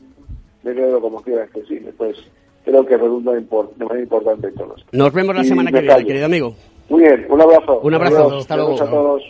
[0.63, 1.81] le quede como quieran que sí.
[1.97, 2.17] Pues
[2.65, 3.47] creo que redunda de
[3.79, 4.85] manera importante en todos.
[4.93, 6.55] Nos vemos la semana que viene, querido amigo.
[6.89, 7.81] Muy bien, un abrazo.
[7.81, 8.83] Un abrazo, hasta luego.
[8.83, 9.23] a todos.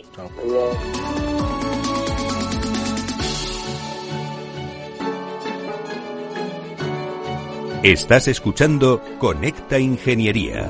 [7.83, 10.69] Estás escuchando Conecta Ingeniería.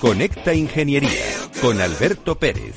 [0.00, 1.24] Conecta Ingeniería
[1.60, 2.76] con Alberto Pérez.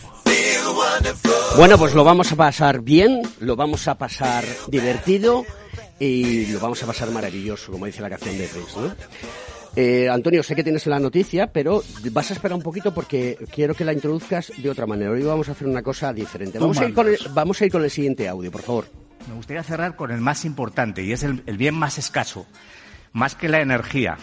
[1.58, 5.45] Bueno, pues lo vamos a pasar bien, lo vamos a pasar divertido
[5.99, 8.95] y lo vamos a pasar maravilloso, como dice la canción de Prince, ¿no?
[9.75, 13.75] Eh, Antonio, sé que tienes la noticia, pero vas a esperar un poquito porque quiero
[13.75, 15.12] que la introduzcas de otra manera.
[15.12, 16.58] Hoy vamos a hacer una cosa diferente.
[16.58, 18.86] Vamos a, ir con el, vamos a ir con el siguiente audio, por favor.
[19.27, 22.45] Me gustaría cerrar con el más importante y es el, el bien más escaso,
[23.12, 24.17] más que la energía,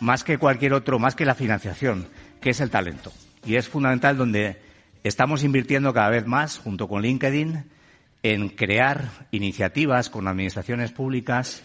[0.00, 2.08] más que cualquier otro, más que la financiación,
[2.42, 3.12] que es el talento.
[3.46, 4.60] Y es fundamental donde
[5.04, 7.64] estamos invirtiendo cada vez más, junto con LinkedIn,
[8.22, 11.62] en crear iniciativas con administraciones públicas,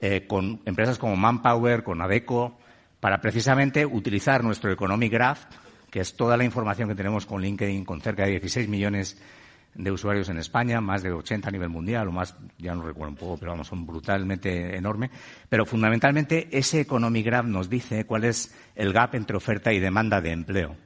[0.00, 2.58] eh, con empresas como Manpower, con Adeco,
[3.00, 5.44] para precisamente utilizar nuestro Economic Graph,
[5.90, 9.41] que es toda la información que tenemos con LinkedIn, con cerca de 16 millones de
[9.90, 13.16] usuarios en España, más de 80 a nivel mundial, o más, ya no recuerdo un
[13.16, 15.10] poco, pero vamos, son brutalmente enormes.
[15.48, 20.20] Pero fundamentalmente ese Economic Graph nos dice cuál es el gap entre oferta y demanda
[20.20, 20.76] de empleo.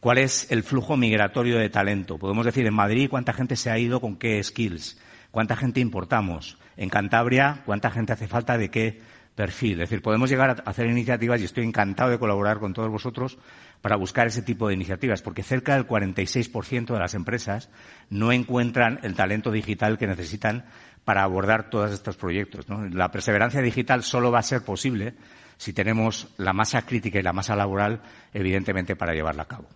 [0.00, 2.16] ¿Cuál es el flujo migratorio de talento?
[2.16, 4.98] Podemos decir en Madrid cuánta gente se ha ido con qué skills,
[5.30, 6.56] cuánta gente importamos.
[6.76, 9.02] En Cantabria, cuánta gente hace falta de qué
[9.34, 9.72] perfil.
[9.80, 13.38] Es decir, podemos llegar a hacer iniciativas y estoy encantado de colaborar con todos vosotros
[13.80, 17.70] para buscar ese tipo de iniciativas, porque cerca del 46% de las empresas
[18.10, 20.64] no encuentran el talento digital que necesitan
[21.04, 22.66] para abordar todos estos proyectos.
[22.92, 25.14] La perseverancia digital solo va a ser posible
[25.56, 29.68] si tenemos la masa crítica y la masa laboral, evidentemente, para llevarla a cabo.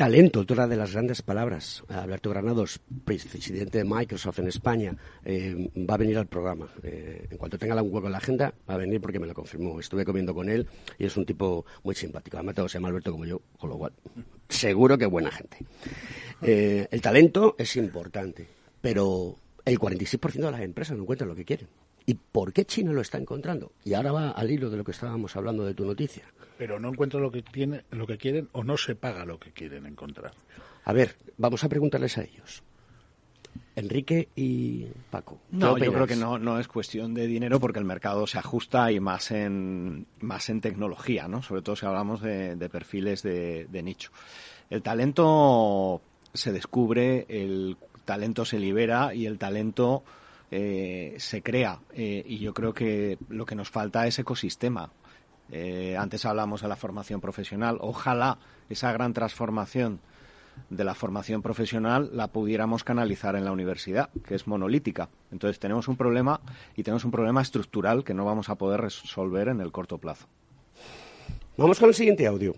[0.00, 1.84] Talento, otra de las grandes palabras.
[1.88, 6.70] Alberto Granados, presidente de Microsoft en España, eh, va a venir al programa.
[6.82, 9.34] Eh, en cuanto tenga un hueco en la agenda, va a venir porque me lo
[9.34, 9.78] confirmó.
[9.78, 10.66] Estuve comiendo con él
[10.98, 12.38] y es un tipo muy simpático.
[12.38, 13.92] Además, todo se llama Alberto como yo, con lo cual,
[14.48, 15.58] seguro que buena gente.
[16.40, 18.46] Eh, el talento es importante,
[18.80, 19.36] pero
[19.66, 21.68] el 46% de las empresas no encuentran lo que quieren.
[22.10, 23.70] ¿Y por qué China lo está encontrando?
[23.84, 26.24] Y ahora va al hilo de lo que estábamos hablando de tu noticia
[26.60, 29.50] pero no encuentran lo que tiene, lo que quieren o no se paga lo que
[29.50, 30.32] quieren encontrar.
[30.84, 32.62] A ver, vamos a preguntarles a ellos.
[33.76, 35.40] Enrique y Paco.
[35.52, 38.92] No, yo creo que no, no es cuestión de dinero porque el mercado se ajusta
[38.92, 41.40] y más en, más en tecnología, ¿no?
[41.42, 44.10] Sobre todo si hablamos de, perfiles de, nicho.
[44.68, 46.02] El talento
[46.34, 50.04] se descubre, el talento se libera y el talento
[50.50, 51.80] eh, se crea.
[51.92, 54.90] Eh, y yo creo que lo que nos falta es ecosistema.
[55.50, 57.78] Eh, antes hablamos de la formación profesional.
[57.80, 60.00] Ojalá esa gran transformación
[60.68, 65.08] de la formación profesional la pudiéramos canalizar en la universidad, que es monolítica.
[65.30, 66.40] Entonces tenemos un problema
[66.76, 70.26] y tenemos un problema estructural que no vamos a poder resolver en el corto plazo.
[71.56, 72.54] Vamos con el siguiente audio.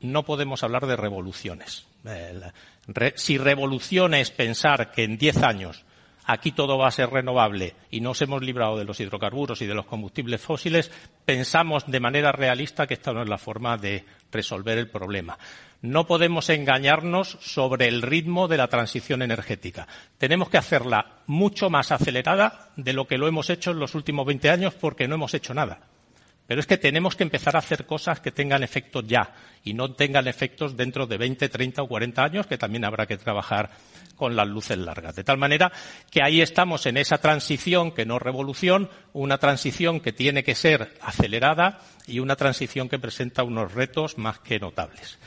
[0.00, 1.86] No podemos hablar de revoluciones.
[3.14, 5.84] si revolución es pensar que en 10 años
[6.26, 9.74] aquí todo va a ser renovable y nos hemos librado de los hidrocarburos y de
[9.74, 10.90] los combustibles fósiles,
[11.24, 15.38] pensamos de manera realista que esta no es la forma de resolver el problema.
[15.82, 19.86] No podemos engañarnos sobre el ritmo de la transición energética.
[20.18, 24.26] Tenemos que hacerla mucho más acelerada de lo que lo hemos hecho en los últimos
[24.26, 25.93] 20 años porque no hemos hecho nada.
[26.46, 29.94] Pero es que tenemos que empezar a hacer cosas que tengan efectos ya y no
[29.94, 33.70] tengan efectos dentro de 20, 30 o 40 años, que también habrá que trabajar
[34.14, 35.16] con las luces largas.
[35.16, 35.72] De tal manera
[36.10, 40.94] que ahí estamos en esa transición que no revolución, una transición que tiene que ser
[41.00, 45.18] acelerada y una transición que presenta unos retos más que notables.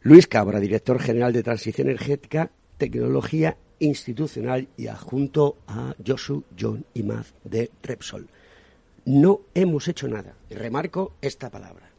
[0.00, 7.34] Luis Cabra, director general de Transición Energética, Tecnología Institucional y adjunto a Josu John Imaz
[7.44, 8.28] de Repsol.
[9.08, 10.34] No hemos hecho nada.
[10.50, 11.90] remarco esta palabra.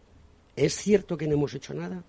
[0.55, 2.03] ¿Es cierto que no hemos hecho nada?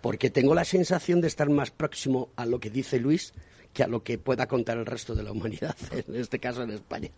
[0.00, 3.32] porque tengo la sensación de estar más próximo a lo que dice Luis
[3.72, 5.76] que a lo que pueda contar el resto de la humanidad,
[6.08, 7.10] en este caso en España.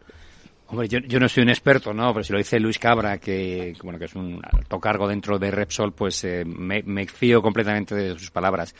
[0.66, 2.12] Hombre, yo, no soy un experto, ¿no?
[2.12, 5.50] Pero si lo dice Luis Cabra, que, bueno, que es un alto cargo dentro de
[5.50, 8.72] Repsol, pues eh, me, fío completamente de sus palabras.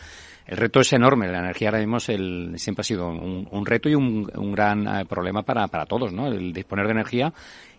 [0.46, 1.26] El reto es enorme.
[1.26, 5.42] La energía ahora mismo el, siempre ha sido un, reto y un, gran eh, problema
[5.42, 6.28] para, para todos, ¿no?
[6.28, 7.32] El disponer de energía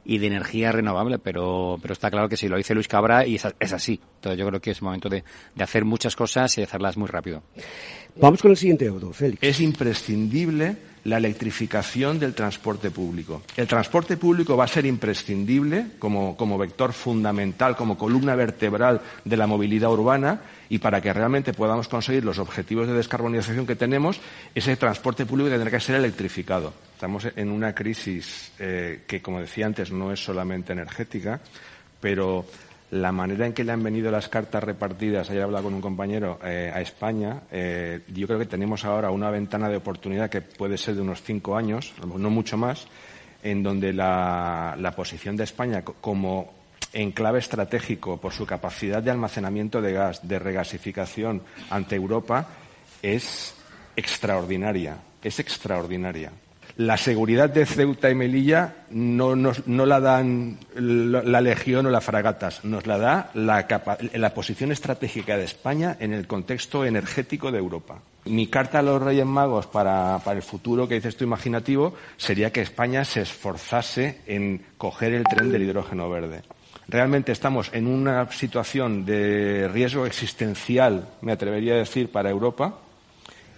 [0.03, 3.35] y de energía renovable, pero, pero está claro que si lo dice Luis Cabra y
[3.35, 3.99] es, así.
[4.15, 5.23] Entonces yo creo que es momento de,
[5.55, 7.43] de hacer muchas cosas y hacerlas muy rápido.
[8.19, 9.41] Vamos con el siguiente auto, Félix.
[9.41, 13.41] Es imprescindible la electrificación del transporte público.
[13.57, 19.37] El transporte público va a ser imprescindible como, como, vector fundamental, como columna vertebral de
[19.37, 24.19] la movilidad urbana y para que realmente podamos conseguir los objetivos de descarbonización que tenemos,
[24.53, 26.73] ese transporte público tendrá que ser electrificado.
[26.93, 31.39] Estamos en una crisis eh, que, como decía antes, no es solamente energética,
[31.99, 32.45] pero
[32.91, 36.39] la manera en que le han venido las cartas repartidas, ayer hablado con un compañero,
[36.43, 40.77] eh, a España, eh, yo creo que tenemos ahora una ventana de oportunidad que puede
[40.77, 42.87] ser de unos cinco años, no mucho más,
[43.43, 46.53] en donde la, posición de España como
[46.91, 52.49] enclave estratégico por su capacidad de almacenamiento de gas, de regasificación ante Europa,
[53.01, 53.55] es
[53.95, 54.97] extraordinaria.
[55.23, 56.31] Es extraordinaria.
[56.77, 62.87] La seguridad de Ceuta y Melilla no, la dan la Legión o las fragatas, nos
[62.87, 67.99] la da la, posición estratégica de España en el contexto energético de Europa.
[68.25, 72.51] Mi carta a los Reyes Magos para, para, el futuro que dices tú imaginativo sería
[72.51, 76.43] que España se esforzase en coger el tren del hidrógeno verde.
[76.87, 82.79] Realmente estamos en una situación de riesgo existencial, me atrevería a decir, para Europa,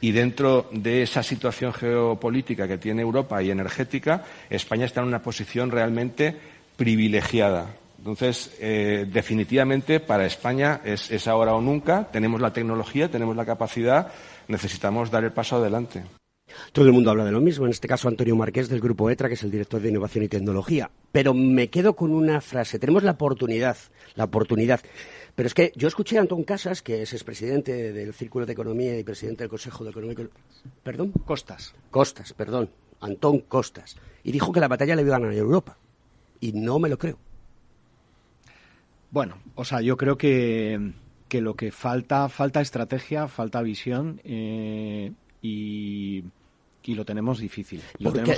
[0.03, 5.21] y dentro de esa situación geopolítica que tiene Europa y energética, España está en una
[5.21, 6.35] posición realmente
[6.75, 7.77] privilegiada.
[7.99, 12.09] Entonces, eh, definitivamente para España es, es ahora o nunca.
[12.11, 14.11] Tenemos la tecnología, tenemos la capacidad,
[14.49, 16.03] necesitamos dar el paso adelante.
[16.73, 19.29] Todo el mundo habla de lo mismo, en este caso Antonio Marqués del Grupo ETRA,
[19.29, 20.91] que es el director de Innovación y Tecnología.
[21.13, 22.77] Pero me quedo con una frase.
[22.77, 23.77] Tenemos la oportunidad,
[24.15, 24.81] la oportunidad
[25.35, 28.97] pero es que yo escuché a Antón Casas, que es expresidente del Círculo de Economía
[28.97, 30.15] y presidente del Consejo de Economía.
[30.83, 31.11] ¿Perdón?
[31.25, 31.73] Costas.
[31.89, 32.69] Costas, perdón.
[32.99, 33.97] Antón Costas.
[34.23, 35.77] Y dijo que la batalla le iba a ganar Europa.
[36.39, 37.17] Y no me lo creo.
[39.09, 40.93] Bueno, o sea, yo creo que,
[41.27, 45.11] que lo que falta, falta estrategia, falta visión eh,
[45.41, 46.23] y
[46.85, 47.81] y lo tenemos difícil.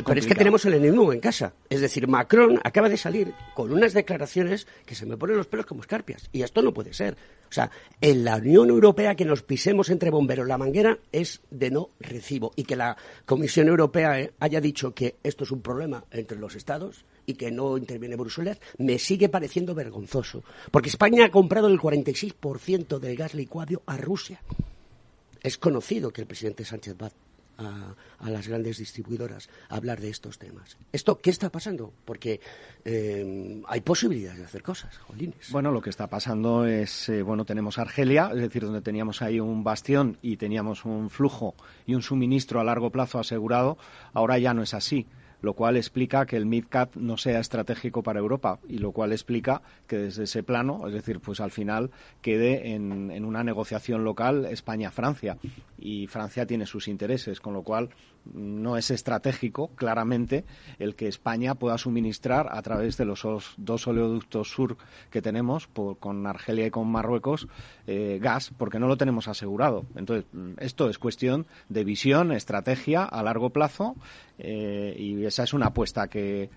[0.05, 1.53] pero es que tenemos el enemigo en casa.
[1.69, 5.65] Es decir, Macron acaba de salir con unas declaraciones que se me ponen los pelos
[5.65, 6.29] como escarpias.
[6.31, 7.17] Y esto no puede ser.
[7.49, 7.71] O sea,
[8.01, 12.51] en la Unión Europea que nos pisemos entre bomberos la manguera es de no recibo.
[12.55, 16.55] Y que la Comisión Europea eh, haya dicho que esto es un problema entre los
[16.55, 20.43] Estados y que no interviene Bruselas, me sigue pareciendo vergonzoso.
[20.71, 24.41] Porque España ha comprado el 46% del gas licuado a Rusia.
[25.41, 26.95] Es conocido que el presidente Sánchez
[27.59, 30.77] va a, las grandes distribuidoras a hablar de estos temas.
[30.91, 31.93] ¿Esto qué está pasando?
[32.05, 32.39] Porque
[32.83, 35.51] eh, hay posibilidades de hacer cosas, jolines.
[35.51, 39.39] Bueno, lo que está pasando es, eh, bueno, tenemos Argelia, es decir, donde teníamos ahí
[39.39, 43.77] un bastión y teníamos un flujo y un suministro a largo plazo asegurado,
[44.13, 45.07] ahora ya no es así
[45.41, 49.61] lo cual explica que el MidCat no sea estratégico para Europa y lo cual explica
[49.88, 54.45] que desde ese plano, es decir, pues al final quede en, en una negociación local
[54.45, 55.38] España-Francia.
[55.77, 57.89] Y Francia tiene sus intereses, con lo cual
[58.34, 60.45] no es estratégico, claramente,
[60.80, 63.26] el que España pueda suministrar a través de los
[63.57, 64.78] dos oleoductos sur
[65.11, 65.67] que tenemos
[65.99, 67.47] con Argelia y con Marruecos
[67.88, 69.86] eh, gas, porque no lo tenemos asegurado.
[69.95, 70.26] Entonces,
[70.59, 73.95] esto es cuestión de visión, estrategia a largo plazo
[74.39, 76.49] eh, y esa es una apuesta que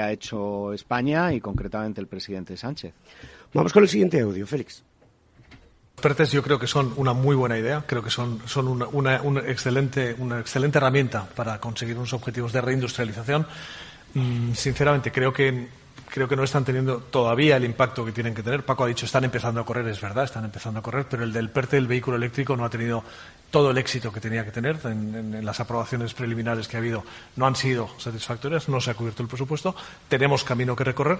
[0.00, 2.92] ha hecho España y concretamente el presidente Sánchez.
[3.54, 4.84] Vamos con el siguiente audio, Félix.
[5.98, 8.40] PERTES yo creo que son una muy buena idea, creo que son,
[8.92, 13.46] una, excelente, una excelente herramienta para conseguir unos objetivos de reindustrialización.
[14.14, 15.68] Mm, sinceramente, creo que
[16.36, 18.64] no están teniendo todavía el impacto que tienen que tener.
[18.64, 21.32] Paco ha dicho están empezando a correr, es verdad, están empezando a correr, pero el
[21.32, 23.04] del PERTE, el vehículo eléctrico, no ha tenido
[23.50, 24.78] todo el éxito que tenía que tener.
[24.84, 27.04] En, las aprobaciones preliminares que ha habido
[27.36, 29.74] no han sido satisfactorias, no se ha cubierto el presupuesto,
[30.08, 31.18] tenemos camino que recorrer.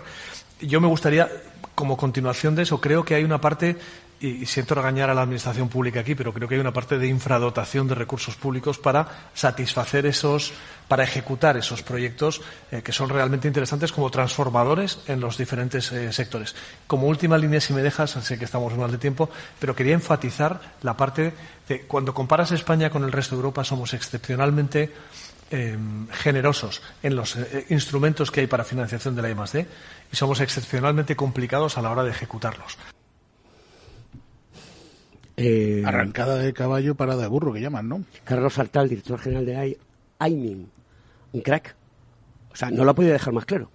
[0.60, 1.28] Yo me gustaría,
[1.74, 3.76] como continuación de eso, creo que hay una parte
[4.20, 7.06] y siento regañar a la administración pública aquí, pero creo que hay una parte de
[7.06, 10.52] infradotación de recursos públicos para satisfacer esos,
[10.88, 12.40] para ejecutar esos proyectos
[12.72, 16.56] eh, que son realmente interesantes como transformadores en los diferentes eh, sectores.
[16.88, 20.60] Como última línea, si me dejas, sé que estamos mal de tiempo, pero quería enfatizar
[20.82, 21.32] la parte
[21.68, 24.92] de cuando comparas España con el resto de Europa somos excepcionalmente
[25.50, 29.66] em, generosos en los eh, instrumentos que hay para financiación de la I+D
[30.10, 32.76] y somos excepcionalmente complicados a la hora de ejecutarlos.
[35.40, 38.04] Eh, Arrancada de caballo, parada de burro, que llaman, ¿no?
[38.24, 39.78] Carlos Artal, director general de
[40.18, 40.68] AIMIN,
[41.32, 41.76] un crack.
[42.52, 43.70] O sea, no lo ha podido dejar más claro.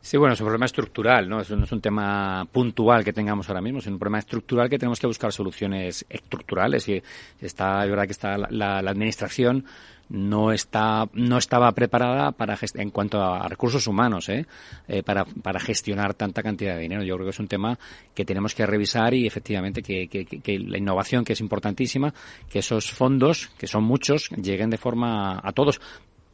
[0.00, 1.40] Sí, bueno, es un problema estructural, ¿no?
[1.40, 4.78] Eso no es un tema puntual que tengamos ahora mismo, es un problema estructural que
[4.78, 6.88] tenemos que buscar soluciones estructurales.
[6.88, 7.02] Y
[7.40, 9.64] está, es verdad que está la, la administración
[10.08, 14.46] no está no estaba preparada para en cuanto a recursos humanos ¿eh?
[14.86, 17.78] Eh, para, para gestionar tanta cantidad de dinero yo creo que es un tema
[18.14, 22.14] que tenemos que revisar y efectivamente que, que, que la innovación que es importantísima
[22.48, 25.80] que esos fondos que son muchos lleguen de forma a todos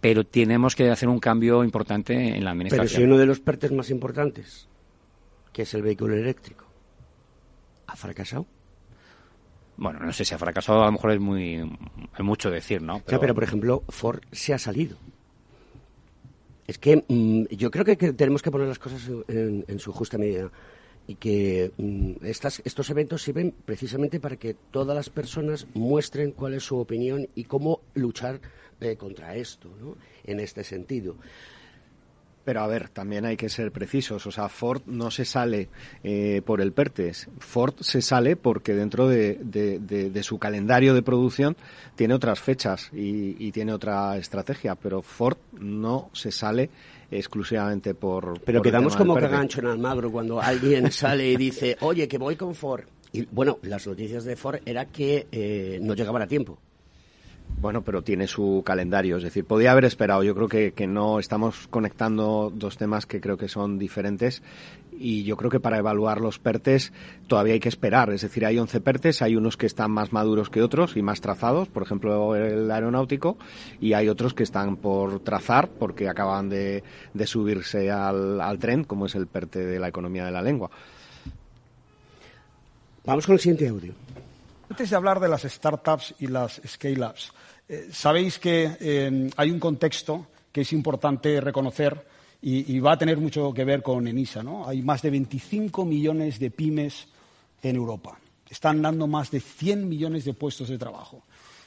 [0.03, 2.89] pero tenemos que hacer un cambio importante en la administración.
[2.89, 4.69] Pero si uno de los PERTES más importantes,
[5.53, 6.65] que es el vehículo eléctrico,
[7.87, 8.45] ha fracasado.
[9.77, 11.55] Bueno, no sé si ha fracasado, a lo mejor es muy
[12.19, 13.01] es mucho decir, ¿no?
[13.07, 13.21] Pero...
[13.21, 14.99] pero por ejemplo, Ford se ha salido.
[16.67, 20.51] Es que mm, yo creo que, tenemos que poner las cosas en, su justa medida
[21.07, 26.55] y que mm, estas, estos eventos sirven precisamente para que todas las personas muestren cuál
[26.55, 28.41] es su opinión y cómo luchar
[28.97, 29.97] contra esto, ¿no?
[30.25, 31.17] En este sentido.
[32.45, 34.27] Pero a ver, también hay que ser precisos.
[34.27, 35.69] O sea, Ford no se sale
[36.03, 37.29] eh, por el PERTES.
[37.39, 41.57] Ford se sale porque dentro de, su calendario de producción
[41.95, 44.75] tiene otras fechas y, tiene otra estrategia.
[44.75, 46.71] Pero Ford no se sale
[47.11, 48.41] exclusivamente por.
[48.41, 52.55] Pero quedamos como cagancho en Almagro cuando alguien sale y dice, oye, que voy con
[52.55, 52.85] Ford.
[53.13, 56.59] Y bueno, las noticias de Ford era que eh, no llegaban a tiempo.
[57.61, 60.25] Bueno, pero tiene su calendario, es decir, podía haber esperado.
[60.25, 64.43] Yo creo que, que, no estamos conectando dos temas que creo que son diferentes
[64.99, 66.93] y yo creo que para evaluar los PERTES
[67.27, 68.11] todavía hay que esperar.
[68.11, 71.21] Es decir, hay 11 PERTES, hay unos que están más maduros que otros y más
[71.21, 73.37] trazados, por ejemplo el aeronáutico,
[73.81, 76.83] y hay otros que están por trazar porque acaban de,
[77.15, 80.71] de subirse al, al tren, como es el PERTE de la economía de la lengua.
[83.05, 83.95] Vamos con el siguiente audio.
[84.73, 87.31] Antes de hablar de las startups y las scale-ups,
[87.69, 92.07] eh, sabéis que eh, hay un contexto que es importante reconocer
[92.41, 94.43] y, va a tener mucho que ver con ENISA.
[94.43, 94.67] ¿no?
[94.67, 97.07] Hay más de 25 millones de pymes
[97.63, 98.19] en Europa.
[98.49, 101.23] Están dando más de 100 millones de puestos de trabajo.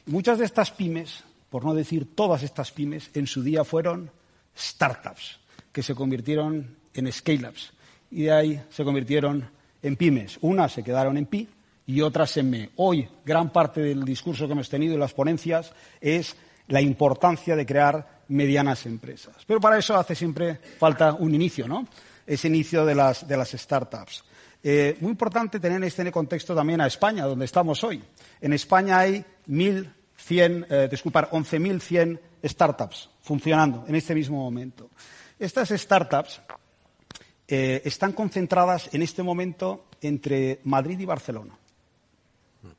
[0.07, 4.09] muchas de estas pymes, por no decir todas estas pymes, en su día fueron
[4.57, 5.39] startups,
[5.71, 7.71] que se convirtieron en scale-ups.
[8.09, 9.47] Y de ahí se convirtieron
[9.83, 10.39] en pymes.
[10.41, 11.47] Unas se quedaron en pi
[11.87, 12.69] y otras en me.
[12.77, 16.35] Hoy, gran parte del discurso que hemos tenido en las ponencias es
[16.67, 19.35] la importancia de crear medianas empresas.
[19.45, 21.87] Pero para eso hace siempre falta un inicio, ¿no?
[22.25, 24.23] Ese inicio de las, startups.
[24.63, 28.01] Eh, muy importante tener en este contexto también a España, donde estamos hoy.
[28.41, 34.89] En España hay 1.100, eh, disculpar, 11.100 startups funcionando en este mismo momento.
[35.37, 36.41] Estas startups
[37.47, 41.55] eh, están concentradas en este momento entre Madrid y Barcelona.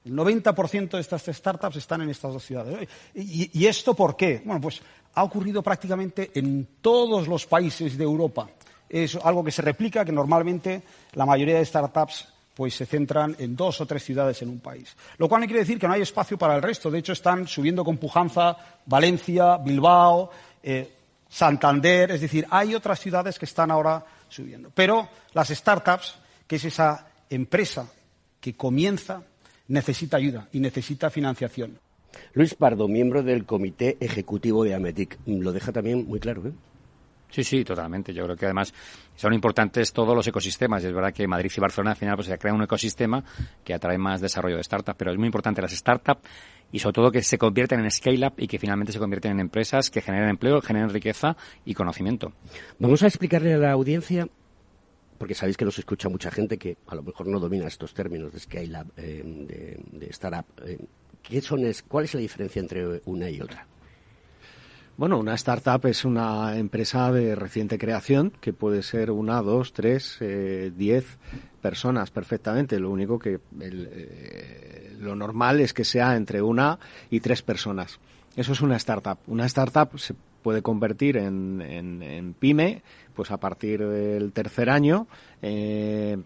[0.05, 2.89] El 90% de estas startups están en estas dos ciudades.
[3.15, 4.43] ¿Y, esto por qué?
[4.45, 4.81] Bueno, pues
[5.15, 8.49] ha ocurrido prácticamente en todos los países de Europa.
[8.89, 10.83] Es algo que se replica, que normalmente
[11.13, 14.97] la mayoría de startups pues se centran en dos o tres ciudades en un país.
[15.19, 16.91] Lo cual no quiere decir que no hay espacio para el resto.
[16.91, 18.57] De hecho, están subiendo con pujanza
[18.87, 20.31] Valencia, Bilbao,
[20.63, 20.91] eh,
[21.29, 22.13] Santander.
[22.13, 24.71] Es decir, hay otras ciudades que están ahora subiendo.
[24.75, 26.15] Pero las startups,
[26.47, 27.87] que es esa empresa
[28.41, 29.23] que comienza
[29.69, 31.79] necesita ayuda y necesita financiación.
[32.33, 36.47] Luis Pardo, miembro del Comité Ejecutivo de Ametic, lo deja también muy claro.
[36.47, 36.53] ¿eh?
[37.31, 38.15] Sí, sí, totalmente.
[38.15, 38.73] Yo creo que además
[39.15, 40.85] son importantes todos los ecosistemas.
[40.85, 43.23] es verdad que Madrid y Barcelona al final pues se crea un ecosistema
[43.65, 46.23] que atrae más desarrollo de startups, pero es muy importante las startups
[46.73, 49.91] y sobre todo que se convierten en scale-up y que finalmente se convierten en empresas
[49.91, 52.33] que generen empleo, generen riqueza y conocimiento.
[52.79, 54.29] Vamos a explicarle a la audiencia
[55.17, 58.33] porque sabéis que los escucha mucha gente que a lo mejor no domina estos términos
[58.33, 59.23] de scale up, eh,
[59.93, 60.47] de, startup.
[60.65, 60.79] Eh,
[61.23, 63.67] ¿qué son ¿Cuál es la diferencia entre una y otra?
[64.97, 70.17] Bueno, una startup es una empresa de reciente creación que puede ser una, dos, tres,
[70.21, 71.19] eh, diez
[71.61, 72.81] personas perfectamente.
[72.81, 73.41] Lo único que
[74.99, 76.79] lo normal es que sea entre una
[77.11, 78.01] y tres personas.
[78.37, 79.19] Eso es una startup.
[79.27, 80.15] Una startup se
[80.47, 82.83] puede convertir en, en, pyme
[83.17, 85.09] pues a partir del tercer año
[85.43, 86.19] eh,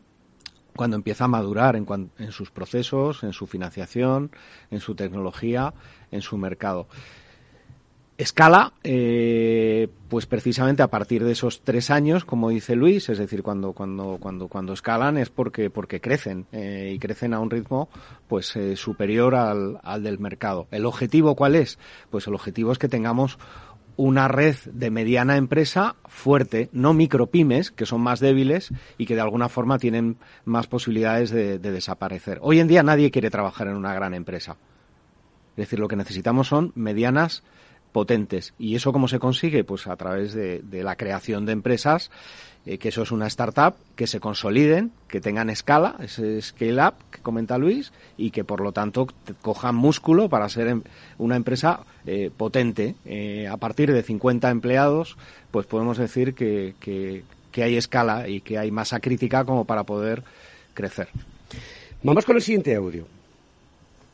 [0.76, 1.86] cuando empieza a madurar en,
[2.18, 4.30] en, sus procesos, en su financiación,
[4.70, 5.72] en su tecnología,
[6.10, 6.88] en su mercado.
[8.18, 13.42] Escala, eh, pues precisamente a partir de esos tres años, como dice Luis, es decir,
[13.42, 17.88] cuando cuando cuando cuando escalan es porque porque crecen eh, y crecen a un ritmo
[18.28, 20.66] pues superior al, al del mercado.
[20.70, 21.78] El objetivo cuál es?
[22.10, 23.38] Pues el objetivo es que tengamos
[24.00, 29.20] una red de mediana empresa fuerte, no micropymes, que son más débiles y que de
[29.20, 32.38] alguna forma tienen más posibilidades de, de, desaparecer.
[32.40, 34.56] Hoy en día nadie quiere trabajar en una gran empresa.
[35.50, 37.42] Es decir, lo que necesitamos son medianas
[37.92, 38.54] potentes.
[38.58, 39.64] ¿Y eso cómo se consigue?
[39.64, 42.10] Pues a través de, la creación de empresas,
[42.66, 46.94] eh, que eso es una startup, que se consoliden, que tengan escala, ese scale up
[47.10, 49.08] que comenta Luis, y que por lo tanto
[49.42, 50.82] cojan músculo para ser em,
[51.18, 52.94] una empresa eh, potente.
[53.04, 55.16] Eh, a partir de 50 empleados,
[55.50, 59.84] pues podemos decir que, que, que hay escala y que hay masa crítica como para
[59.84, 60.22] poder
[60.74, 61.08] crecer.
[62.02, 63.06] Vamos con el siguiente audio.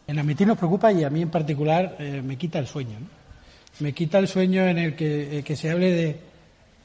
[0.09, 2.99] En Admitir nos preocupa y a mí en particular me quita el sueño.
[3.01, 3.16] ¿no?
[3.81, 6.17] Me quita el sueño en el eh, que, se hable de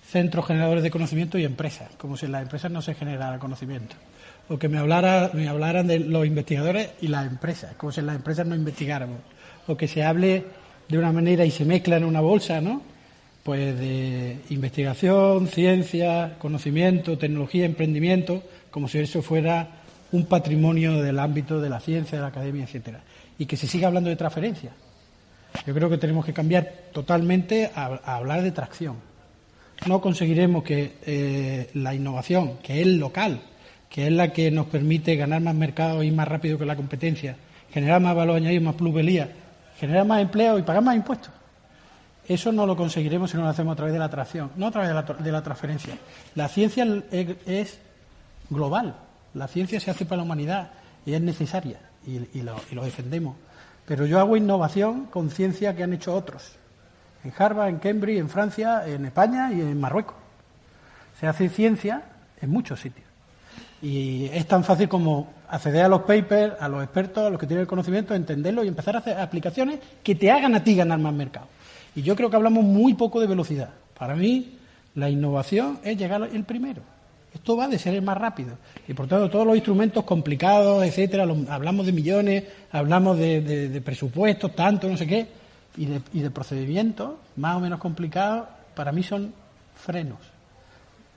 [0.06, 3.96] centros generadores de conocimiento y empresas, como si en las empresas no se generara conocimiento.
[4.50, 8.08] O que me, hablara, me hablaran de los investigadores y las empresas, como si en
[8.08, 9.20] las empresas no investigáramos.
[9.68, 10.44] O que se hable
[10.90, 12.82] de una manera y se mezcla en una bolsa, ¿no?
[13.44, 19.82] Pues de investigación, ciencia, conocimiento, tecnología, emprendimiento, como si eso fuera
[20.12, 23.02] un patrimonio del ámbito de la ciencia, de la academia, etcétera.
[23.40, 24.72] Y que se siga hablando de transferencia
[25.66, 28.96] yo creo que tenemos que cambiar totalmente a, hablar de tracción.
[29.86, 33.42] No conseguiremos que eh, la innovación, que es local,
[33.90, 37.36] que es la que nos permite ganar más mercado y más rápido que la competencia,
[37.72, 39.30] generar más valor añadido, más plusvalía,
[39.78, 41.32] generar más empleo y pagar más impuestos.
[42.28, 44.72] Eso no lo conseguiremos si no lo hacemos a través de la atracción, no a
[44.72, 44.90] través
[45.24, 45.98] de la, transferencia.
[46.36, 47.80] La ciencia es,
[48.50, 48.96] global,
[49.34, 50.72] la ciencia se hace para la humanidad
[51.06, 53.36] y es necesaria y lo defendemos.
[53.86, 56.54] Pero yo hago innovación con ciencia que han hecho otros.
[57.24, 60.16] En Harvard, en Cambridge, en Francia, en España y en Marruecos.
[61.20, 62.04] Se hace ciencia
[62.42, 63.06] en muchos sitios.
[63.82, 67.48] Y es tan fácil como acceder a los papers, a los expertos, a los que
[67.48, 71.00] tienen el conocimiento, entenderlo y empezar a hacer aplicaciones que te hagan a ti ganar
[71.00, 71.48] más mercado.
[71.96, 73.70] Y yo creo que hablamos muy poco de velocidad.
[73.98, 74.58] Para mí,
[74.96, 76.82] la innovación es llegar el primero.
[77.34, 78.58] Esto va de ser el más rápido.
[78.88, 84.90] Y por tanto, todos los instrumentos complicados, etcétera, hablamos de millones, hablamos de, presupuestos, tanto,
[84.90, 85.28] no sé qué,
[85.78, 89.34] y de, y procedimientos más o menos complicados, para mí son
[89.76, 90.20] frenos.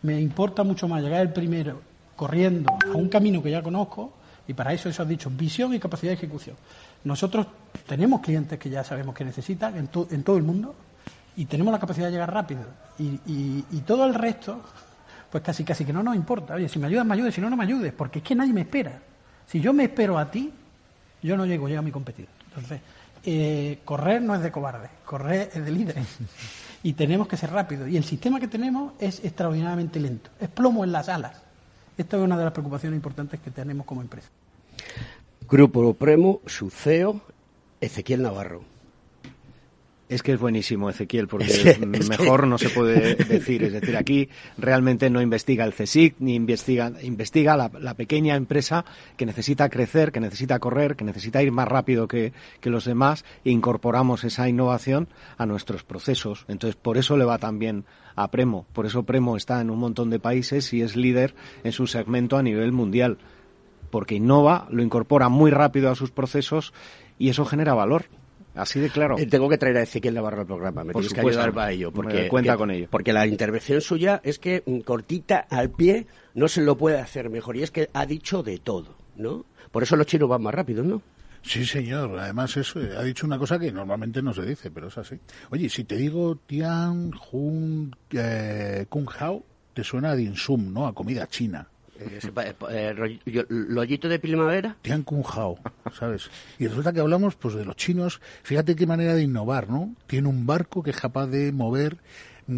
[0.02, 1.80] Me importa mucho más llegar el primero
[2.14, 4.12] corriendo a un camino que ya conozco,
[4.46, 6.54] y para eso eso has dicho, visión y capacidad de ejecución.
[7.02, 7.46] Nosotros
[7.88, 10.76] tenemos clientes que ya sabemos que necesitan en, en todo el mundo,
[11.36, 12.62] y tenemos la capacidad de llegar rápido.
[13.00, 14.60] y, y todo el resto
[15.34, 16.54] pues casi casi que no nos importa.
[16.54, 18.52] Oye, si me ayudas, me ayudes, si no, no me ayudes, porque es que nadie
[18.52, 19.00] me espera.
[19.48, 20.52] Si yo me espero a ti,
[21.24, 22.30] yo no llego, llega mi competidor.
[22.46, 22.80] Entonces,
[23.24, 25.96] eh, correr no es de cobarde, correr es de líder.
[26.84, 27.88] y tenemos que ser rápidos.
[27.88, 30.30] Y el sistema que tenemos es extraordinariamente lento.
[30.38, 31.42] Es plomo en las alas.
[31.98, 34.28] Esta es una de las preocupaciones importantes que tenemos como empresa.
[35.50, 37.20] Grupo Premo, su CEO,
[37.80, 38.62] Ezequiel Navarro.
[40.06, 41.78] Es que es buenísimo, Ezequiel, porque
[42.08, 43.62] mejor no se puede decir.
[43.62, 44.28] Es decir, aquí
[44.58, 48.84] realmente no investiga el CSIC, ni investiga, investiga la, pequeña empresa
[49.16, 52.32] que necesita crecer, que necesita correr, que necesita ir más rápido que,
[52.64, 56.44] los demás e incorporamos esa innovación a nuestros procesos.
[56.48, 57.84] Entonces, por eso le va también
[58.14, 58.66] a Premo.
[58.72, 62.36] Por eso Premo está en un montón de países y es líder en su segmento
[62.36, 63.16] a nivel mundial.
[63.90, 66.74] Porque innova, lo incorpora muy rápido a sus procesos
[67.18, 68.06] y eso genera valor.
[68.54, 69.18] Así de claro.
[69.18, 70.84] Eh, tengo que traer a Ezequiel Navarro al programa.
[70.84, 71.92] Me tienes que ayudar para ello.
[71.92, 72.86] Porque, cuenta con ello.
[72.90, 77.30] Porque la intervención suya es que mm, cortita al pie no se lo puede hacer
[77.30, 77.56] mejor.
[77.56, 79.44] Y es que ha dicho de todo, ¿no?
[79.72, 81.02] Por eso los chinos van más rápido, ¿no?
[81.42, 82.18] Sí, señor.
[82.18, 85.18] Además, eso, ha dicho una cosa que normalmente no se dice, pero es así.
[85.50, 89.44] Oye, si te digo Tian Jun eh, Kung Hao,
[89.74, 90.86] te suena a Dinsum, ¿no?
[90.86, 91.68] A comida china.
[92.04, 94.76] Eh, eh ¿Lollito de primavera?
[94.82, 95.24] Tian Kung
[95.92, 96.30] ¿sabes?
[96.58, 98.20] Y resulta que hablamos pues de los chinos.
[98.42, 99.94] Fíjate qué manera de innovar, ¿no?
[100.06, 101.98] Tiene un barco que es capaz de mover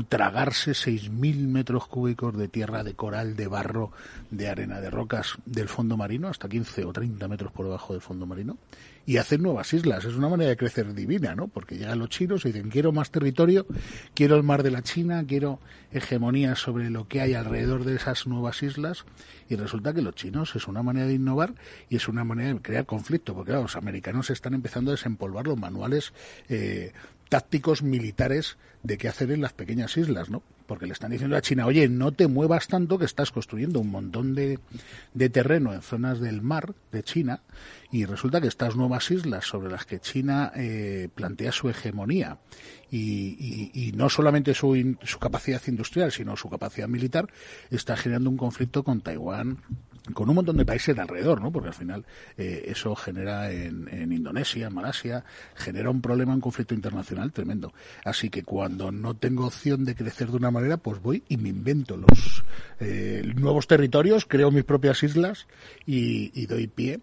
[0.09, 3.93] tragarse 6.000 metros cúbicos de tierra, de coral, de barro,
[4.31, 8.03] de arena, de rocas del fondo marino, hasta 15 o 30 metros por debajo del
[8.03, 8.59] fondo marino,
[9.07, 10.05] y hacer nuevas islas.
[10.05, 11.47] Es una manera de crecer divina, ¿no?
[11.47, 13.67] Porque llegan los chinos y dicen, quiero más territorio,
[14.15, 15.61] quiero el mar de la China, quiero
[15.93, 19.05] hegemonía sobre lo que hay alrededor de esas nuevas islas,
[19.49, 21.55] y resulta que los chinos es una manera de innovar
[21.89, 25.59] y es una manera de crear conflicto, porque los americanos están empezando a desempolvar los
[25.59, 26.13] manuales
[26.49, 26.93] eh,
[27.29, 30.43] tácticos militares de qué hacer en las pequeñas islas, ¿no?
[30.67, 33.91] Porque le están diciendo a China, oye, no te muevas tanto que estás construyendo un
[33.91, 34.59] montón de,
[35.15, 37.41] de terreno en zonas del mar de China
[37.91, 42.39] y resulta que estas nuevas islas sobre las que China eh, plantea su hegemonía
[42.91, 47.29] y, no solamente su, su capacidad industrial, sino su capacidad militar,
[47.71, 49.59] está generando un conflicto con Taiwán,
[50.13, 51.51] con un montón de países de alrededor, ¿no?
[51.51, 52.05] Porque al final
[52.37, 57.73] eh, eso genera en, en, Indonesia, en Malasia, genera un problema, un conflicto internacional tremendo.
[58.05, 61.49] Así que cuando no tengo opción de crecer de una manera, pues voy y me
[61.49, 62.45] invento los
[62.81, 65.47] eh, nuevos territorios, creo mis propias islas
[65.87, 67.01] y, y doy pie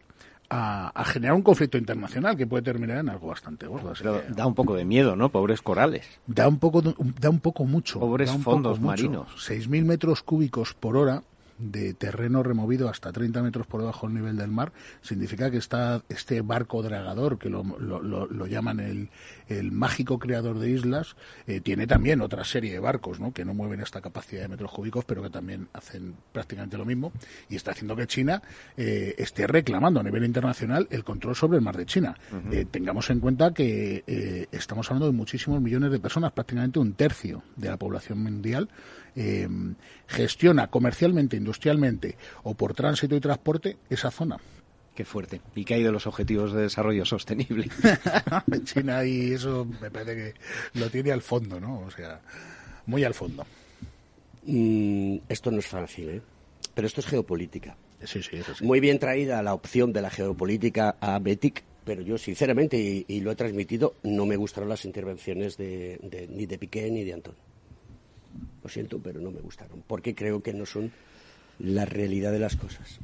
[0.54, 3.94] a, generar un conflicto internacional que puede terminar en algo bastante gordo.
[4.30, 5.30] da un poco de miedo, ¿no?
[5.30, 6.06] Pobres corales.
[6.28, 8.00] Da un poco, da un poco mucho.
[8.00, 9.30] Pobres fondos marinos.
[9.50, 11.24] 6.000 metros cúbicos por hora
[11.58, 16.04] de terreno removido hasta 30 metros por debajo del nivel del mar, significa que está
[16.10, 19.10] este barco dragador, que lo, lo, llaman el,
[19.48, 21.16] el, mágico creador de islas,
[21.48, 23.34] eh, tiene también otra serie de barcos ¿no?
[23.34, 27.12] que no mueven esta capacidad de metros cúbicos, pero que también hacen prácticamente lo mismo,
[27.50, 28.42] y está haciendo que China
[28.78, 32.16] eh, esté reclamando a nivel internacional el control sobre el mar de China.
[32.52, 37.44] Eh, tengamos en cuenta que estamos hablando de muchísimos millones de personas, prácticamente un tercio
[37.56, 38.70] de la población mundial,
[39.16, 39.48] eh,
[40.08, 44.38] gestiona comercialmente, industrialmente o por tránsito y transporte esa zona.
[44.96, 45.42] Qué fuerte.
[45.56, 47.68] ¿Y qué hay de los objetivos de desarrollo sostenible?
[48.64, 51.80] China y eso me parece que lo tiene al fondo, ¿no?
[51.80, 52.22] O sea,
[52.86, 53.46] muy al fondo.
[54.46, 56.22] Mm, esto no es fácil, ¿eh?
[56.76, 57.76] Pero esto es geopolítica.
[58.04, 58.64] Sí, sí, eso sí.
[58.64, 63.32] Muy bien traída la opción de la geopolítica a Betic, pero yo sinceramente, y, lo
[63.32, 67.36] he transmitido, no me gustaron las intervenciones de, ni de Piqué ni de Antón.
[68.64, 70.92] Lo siento, pero no me gustaron, porque creo que no son
[71.60, 73.00] la realidad de las cosas.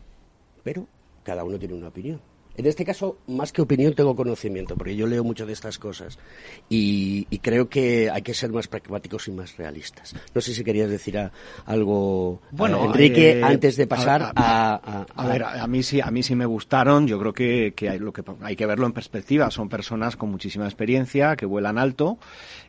[0.63, 0.87] Pero
[1.23, 2.21] cada uno tiene una opinión.
[2.59, 6.19] En este caso, más que opinión, tengo conocimiento, porque yo leo mucho de estas cosas
[6.67, 10.13] y, creo que hay que ser más pragmáticos y más realistas.
[10.35, 11.17] No sé si querías decir
[11.65, 16.21] algo, bueno, Enrique, eh, antes de pasar a, a, ver, a mí sí, a mí
[16.21, 17.07] sí me gustaron.
[17.07, 19.49] Yo creo que, hay, lo que hay que verlo en perspectiva.
[19.51, 22.17] Son personas con muchísima experiencia que vuelan alto,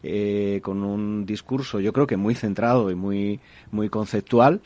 [0.05, 3.41] eh, con un discurso, yo creo que muy centrado y muy
[3.73, 4.61] muy conceptual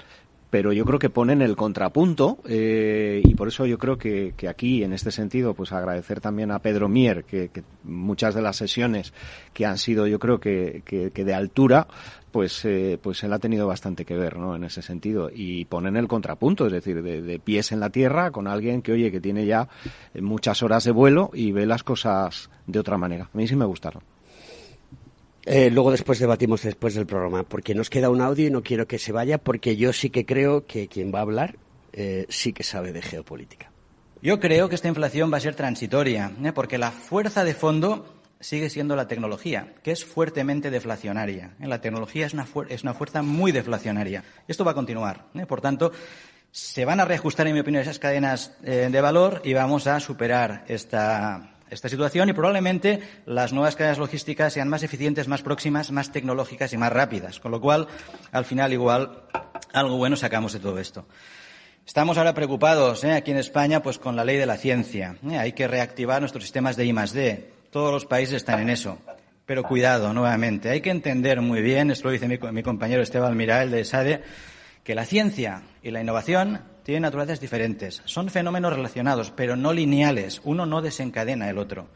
[0.55, 4.85] pero yo creo que ponen el contrapunto eh, y por eso yo creo que, aquí,
[4.85, 7.51] en este sentido, pues agradecer también a Pedro Mier, que,
[7.83, 9.13] muchas de las sesiones
[9.53, 11.89] que han sido, yo creo que, que de altura,
[12.31, 14.55] pues, eh, pues él ha tenido bastante que ver, ¿no?
[14.55, 15.29] En ese sentido.
[15.35, 18.93] Y ponen el contrapunto, es decir, de, de, pies en la tierra con alguien que,
[18.93, 19.67] oye, que tiene ya
[20.21, 23.29] muchas horas de vuelo y ve las cosas de otra manera.
[23.35, 24.14] A mí sí me gustaron.
[25.47, 28.87] Eh, luego después debatimos después del programa, porque nos queda un audio y no quiero
[28.87, 31.57] que se vaya, porque yo sí que creo que quien va a hablar
[31.93, 33.71] eh, sí que sabe de geopolítica.
[34.23, 36.53] Yo creo que esta inflación va a ser transitoria, ¿eh?
[36.53, 38.07] porque la fuerza de fondo
[38.41, 41.55] sigue siendo la tecnología, que es fuertemente deflacionaria.
[41.61, 44.25] La tecnología es una, es una fuerza muy deflacionaria.
[44.49, 45.27] Esto va a continuar.
[45.47, 45.93] Por tanto,
[46.51, 50.65] se van a reajustar, en mi opinión, esas cadenas de valor y vamos a superar
[50.69, 56.13] esta, esta situación y probablemente las nuevas cadenas logísticas sean más eficientes, más próximas, más
[56.13, 57.41] tecnológicas y más rápidas.
[57.41, 57.89] Con lo cual,
[58.33, 59.25] al final, igual,
[59.73, 61.07] algo bueno sacamos de todo esto.
[61.87, 63.13] Estamos ahora preocupados ¿eh?
[63.13, 65.17] aquí en España pues con la ley de la ciencia.
[65.29, 65.37] ¿eh?
[65.37, 67.53] Hay que reactivar nuestros sistemas de I D.
[67.71, 68.99] Todos los países están en eso.
[69.45, 70.71] Pero cuidado, nuevamente.
[70.71, 74.23] Hay que entender muy bien, esto lo dice mi, compañero Esteban Mirael de SADE,
[74.83, 78.03] que la ciencia y la innovación tienen naturalezas diferentes.
[78.05, 80.41] Son fenómenos relacionados, pero no lineales.
[80.45, 81.89] Uno no desencadena el otro.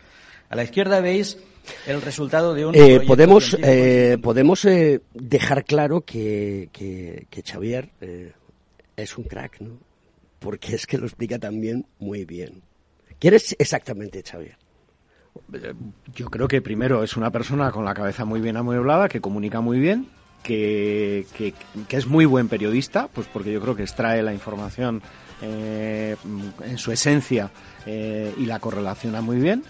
[0.48, 1.38] A la izquierda veis
[1.86, 2.74] el resultado de un.
[2.74, 7.90] Eh, podemos eh, podemos eh, dejar claro que, que, Xavier
[8.96, 9.78] es un crack, ¿no?
[10.38, 12.62] Porque es que lo explica también muy bien.
[13.18, 14.56] ¿Quién es exactamente Xavier?
[16.14, 19.60] Yo creo que primero es una persona con la cabeza muy bien amueblada, que comunica
[19.60, 20.08] muy bien,
[20.42, 21.26] que,
[21.90, 25.02] es muy buen periodista, pues porque yo creo que extrae la información
[25.42, 26.16] eh,
[26.64, 27.50] en su esencia
[27.86, 29.64] eh, y la correlaciona muy bien.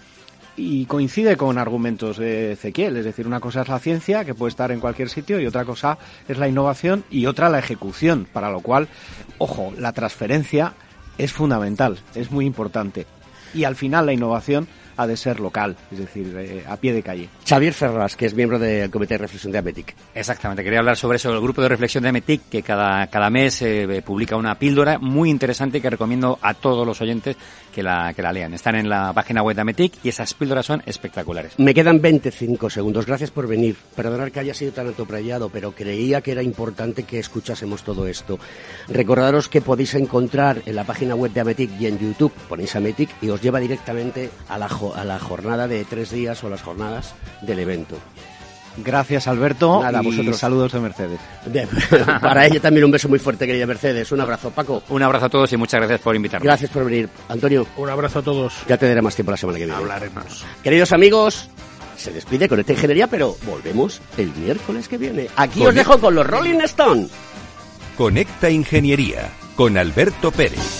[0.55, 4.49] Y coincide con argumentos de Ezequiel, es decir, una cosa es la ciencia, que puede
[4.49, 5.97] estar en cualquier sitio, y otra cosa
[6.27, 8.89] es la innovación y otra la ejecución, para lo cual,
[9.37, 10.73] ojo, la transferencia
[11.17, 13.05] es fundamental, es muy importante.
[13.53, 14.67] Y al final la innovación
[14.99, 17.29] ha de ser local, es decir, eh, a pie de calle.
[17.47, 19.95] Xavier Ferraz, que es miembro del Comité de Reflexión de Ametic.
[20.13, 23.61] Exactamente, quería hablar sobre eso, el grupo de reflexión de Ametic, que cada, cada mes
[23.61, 27.37] eh, publica una píldora muy interesante que recomiendo a todos los oyentes
[27.79, 28.53] que la, que la lean.
[28.53, 31.53] Están en la página web de Ametic y esas píldoras son espectaculares.
[31.57, 33.05] Me quedan 25 segundos.
[33.05, 33.77] Gracias por venir.
[33.95, 38.37] Perdonar que haya sido tan atoprayado, pero creía que era importante que escuchásemos todo esto.
[38.89, 43.11] Recordaros que podéis encontrar en la página web de Ametic y en YouTube, ponéis Ametic
[43.21, 47.15] y os lleva directamente a la a la jornada de tres días o las jornadas
[47.41, 47.95] del evento.
[48.77, 49.81] Gracias, Alberto.
[49.81, 50.37] Nada, y vosotros.
[50.37, 51.19] saludos de Mercedes.
[52.21, 54.11] Para ella también un beso muy fuerte, querida Mercedes.
[54.11, 54.83] Un abrazo, Paco.
[54.89, 56.45] Un abrazo a todos y muchas gracias por invitarme.
[56.45, 57.09] Gracias por venir.
[57.27, 57.65] Antonio.
[57.77, 58.53] Un abrazo a todos.
[58.67, 59.79] Ya te daré más tiempo la semana que viene.
[59.79, 60.45] Hablaremos.
[60.63, 61.49] Queridos amigos,
[61.97, 65.27] se despide con esta ingeniería, pero volvemos el miércoles que viene.
[65.35, 67.07] Aquí os dejo con los Rolling Stone.
[67.97, 70.79] Conecta Ingeniería con Alberto Pérez.